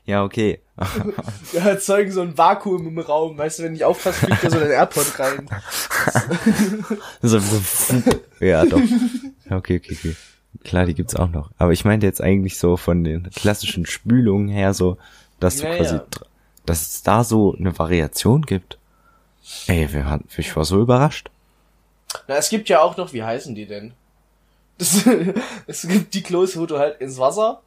Ja, 0.04 0.22
okay. 0.24 0.60
Die 1.52 1.58
erzeugen 1.58 2.10
so 2.10 2.22
ein 2.22 2.36
Vakuum 2.36 2.88
im 2.88 2.98
Raum, 2.98 3.36
weißt 3.38 3.58
du, 3.58 3.62
wenn 3.64 3.74
ich 3.74 3.84
aufpasse, 3.84 4.26
fliegt 4.26 4.42
da 4.42 4.50
so 4.50 4.58
ein 4.58 4.70
AirPod 4.70 5.18
rein. 5.18 5.46
so, 7.22 7.38
so, 7.38 7.60
ja, 8.40 8.64
doch. 8.64 8.80
Okay, 9.50 9.76
okay, 9.76 9.96
okay. 9.98 10.16
Klar, 10.64 10.86
die 10.86 10.94
gibt's 10.94 11.16
auch 11.16 11.30
noch. 11.30 11.50
Aber 11.58 11.72
ich 11.72 11.84
meinte 11.84 12.06
jetzt 12.06 12.20
eigentlich 12.22 12.58
so 12.58 12.76
von 12.76 13.02
den 13.04 13.30
klassischen 13.30 13.86
Spülungen 13.86 14.48
her 14.48 14.74
so, 14.74 14.98
dass 15.40 15.56
du 15.56 15.64
Ja, 15.66 15.76
quasi, 15.76 15.94
ja. 15.96 16.04
dass 16.66 16.82
es 16.82 17.02
da 17.02 17.24
so 17.24 17.54
eine 17.58 17.78
Variation 17.78 18.42
gibt. 18.42 18.76
Ey, 19.66 19.92
wir 19.92 20.04
waren, 20.04 20.24
ich 20.36 20.54
war 20.56 20.64
so 20.64 20.80
überrascht. 20.80 21.30
Na, 22.28 22.36
es 22.36 22.50
gibt 22.50 22.68
ja 22.68 22.82
auch 22.82 22.96
noch, 22.96 23.12
wie 23.12 23.22
heißen 23.22 23.54
die 23.54 23.66
denn? 23.66 23.92
Das, 24.78 25.04
es 25.66 25.88
gibt 25.88 26.12
die 26.14 26.22
Klos, 26.22 26.58
wo 26.58 26.66
du 26.66 26.78
halt 26.78 27.00
ins 27.00 27.18
Wasser 27.18 27.62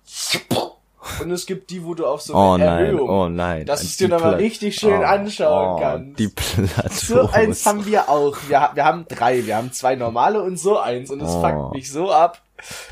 und 1.22 1.32
es 1.32 1.46
gibt 1.46 1.70
die, 1.70 1.84
wo 1.84 1.94
du 1.96 2.06
auf 2.06 2.22
so 2.22 2.34
eine 2.34 2.42
Oh 2.44 2.58
nein, 2.58 2.86
Erhöhung, 2.86 3.10
oh 3.10 3.28
nein. 3.30 3.66
dass 3.66 3.82
du 3.98 4.04
dir 4.06 4.10
dann 4.10 4.22
mal 4.22 4.30
Pla- 4.30 4.38
richtig 4.38 4.76
schön 4.76 5.00
oh, 5.00 5.04
anschauen 5.04 5.76
oh, 5.76 5.80
kannst. 5.80 6.20
Die 6.20 6.28
Plateaus. 6.30 7.02
so 7.02 7.30
eins 7.30 7.66
haben 7.66 7.86
wir 7.86 8.08
auch. 8.10 8.38
Wir, 8.48 8.70
wir 8.74 8.86
haben 8.86 9.06
drei. 9.10 9.46
Wir 9.46 9.58
haben 9.58 9.72
zwei 9.74 9.96
normale 9.96 10.42
und 10.42 10.58
so 10.58 10.80
eins. 10.80 11.10
Und 11.12 11.22
es 11.22 11.30
Oh. 11.30 11.42
fuckt 11.42 11.74
mich 11.76 11.92
so 11.92 12.12
ab. 12.12 12.42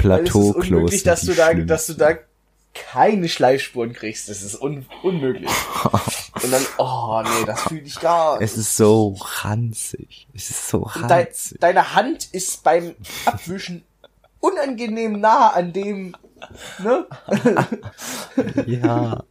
Weil 0.04 0.22
es 0.28 0.30
ist 0.30 0.36
unmöglich, 0.36 1.04
dass 1.04 1.22
du 1.22 1.34
da, 1.34 1.54
dass 1.54 1.88
du 1.88 1.94
da 1.94 2.14
keine 2.74 3.28
Schleifspuren 3.28 3.94
kriegst. 3.94 4.30
Das 4.30 4.42
ist 4.42 4.62
un 4.62 4.86
unmöglich. 5.04 5.50
und 6.44 6.52
dann, 6.52 6.66
oh 6.78 7.22
nee, 7.24 7.46
das 7.46 7.64
fühle 7.64 7.82
ich 7.82 8.00
gar 8.00 8.40
nicht. 8.40 8.50
Es 8.50 8.58
ist 8.58 8.78
so 8.78 9.16
ranzig. 9.20 10.28
Es 10.34 10.50
ist 10.50 10.70
so 10.70 10.84
ranzig. 10.84 11.58
deine 11.60 11.96
Hand 11.96 12.30
ist 12.32 12.64
beim 12.64 12.96
Abwischen 13.26 13.84
unangenehm 14.40 15.20
nah 15.20 15.50
an 15.50 15.74
dem, 15.74 16.16
ne? 16.84 17.06
Ja. 18.66 19.24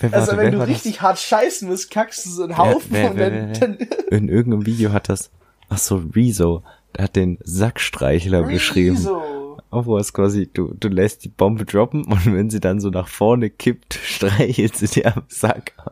Wer, 0.00 0.12
Also 0.12 0.32
warte, 0.32 0.36
wenn 0.36 0.38
wer 0.38 0.50
du 0.50 0.58
war 0.58 0.66
das? 0.66 0.74
richtig 0.74 1.00
hart 1.00 1.18
scheißen 1.18 1.68
musst, 1.68 1.90
kackst 1.90 2.26
du 2.26 2.30
so 2.30 2.42
einen 2.42 2.58
Haufen 2.58 2.90
wer, 2.90 3.10
und 3.10 3.16
wer, 3.16 3.30
dann, 3.30 3.48
wer, 3.48 3.58
dann 3.60 3.78
In 4.10 4.28
irgendeinem 4.28 4.66
Video 4.66 4.92
hat 4.92 5.08
das, 5.08 5.30
ach 5.68 5.78
so, 5.78 6.02
Rezo, 6.14 6.62
der 6.96 7.04
hat 7.04 7.16
den 7.16 7.38
Sackstreichler 7.44 8.42
beschrieben. 8.42 8.96
so. 8.96 9.22
Es 9.70 10.12
quasi, 10.12 10.48
du, 10.52 10.72
du 10.78 10.88
lässt 10.88 11.24
die 11.24 11.28
Bombe 11.28 11.64
droppen 11.64 12.04
und 12.04 12.26
wenn 12.32 12.50
sie 12.50 12.60
dann 12.60 12.80
so 12.80 12.88
nach 12.90 13.08
vorne 13.08 13.50
kippt, 13.50 13.94
streichelt 14.04 14.76
sie 14.76 14.86
dir 14.88 15.14
am 15.16 15.22
Sack. 15.28 15.72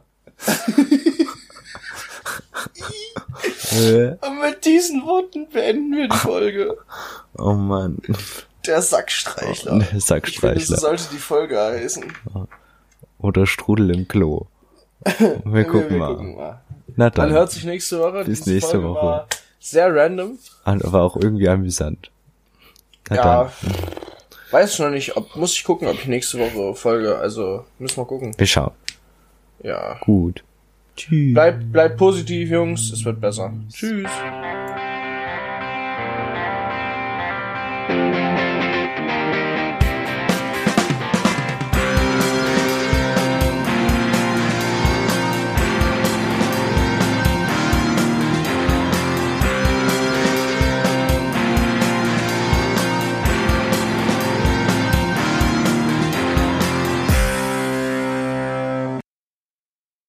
Und 3.79 4.41
mit 4.41 4.65
diesen 4.65 5.05
Worten 5.05 5.49
beenden 5.51 5.95
wir 5.97 6.09
die 6.09 6.17
Folge. 6.17 6.77
oh 7.37 7.53
man, 7.53 7.99
Der 8.67 8.81
Sackstreichler. 8.81 9.73
der 9.73 9.81
Ich 9.81 9.87
finde, 9.89 10.01
so 10.01 10.07
Sackstreichler. 10.07 10.77
sollte 10.79 11.05
die 11.13 11.19
Folge 11.19 11.59
heißen. 11.61 12.05
Oder 13.19 13.47
Strudel 13.47 13.95
im 13.95 14.09
Klo. 14.09 14.47
Wir 15.19 15.43
Wir, 15.45 15.65
gucken 15.65 15.91
wir 15.91 15.99
mal. 15.99 16.15
gucken 16.17 16.37
mal. 16.37 16.61
Na 16.97 17.05
Man 17.07 17.13
dann, 17.13 17.31
hört 17.33 17.51
sich 17.53 17.65
nächste 17.65 17.99
Woche. 18.01 18.25
Bis 18.25 18.41
Diese 18.41 18.51
nächste 18.55 18.73
Folge 18.81 18.89
Woche. 18.89 19.27
Sehr 19.61 19.95
random. 19.95 20.39
aber 20.65 21.03
auch 21.03 21.17
irgendwie 21.17 21.49
amüsant. 21.49 22.11
Ja. 23.11 23.53
Weiß 24.51 24.75
ich 24.75 24.79
noch 24.79 24.91
nicht, 24.91 25.17
ob, 25.17 25.35
muss 25.37 25.55
ich 25.55 25.65
gucken, 25.65 25.89
ob 25.89 25.95
ich 25.95 26.07
nächste 26.07 26.39
Woche 26.39 26.75
folge. 26.75 27.17
Also, 27.17 27.65
müssen 27.79 27.97
wir 27.99 28.05
gucken. 28.05 28.35
Wir 28.37 28.47
schauen. 28.47 28.73
Ja. 29.63 29.99
Gut. 30.01 30.45
Tschüss. 30.97 31.35
Bleibt, 31.35 31.73
bleibt 31.73 31.97
positiv, 31.99 32.49
Jungs. 32.51 32.91
Es 32.91 33.05
wird 33.05 33.21
besser. 33.21 33.53
Tschüss. 33.73 34.11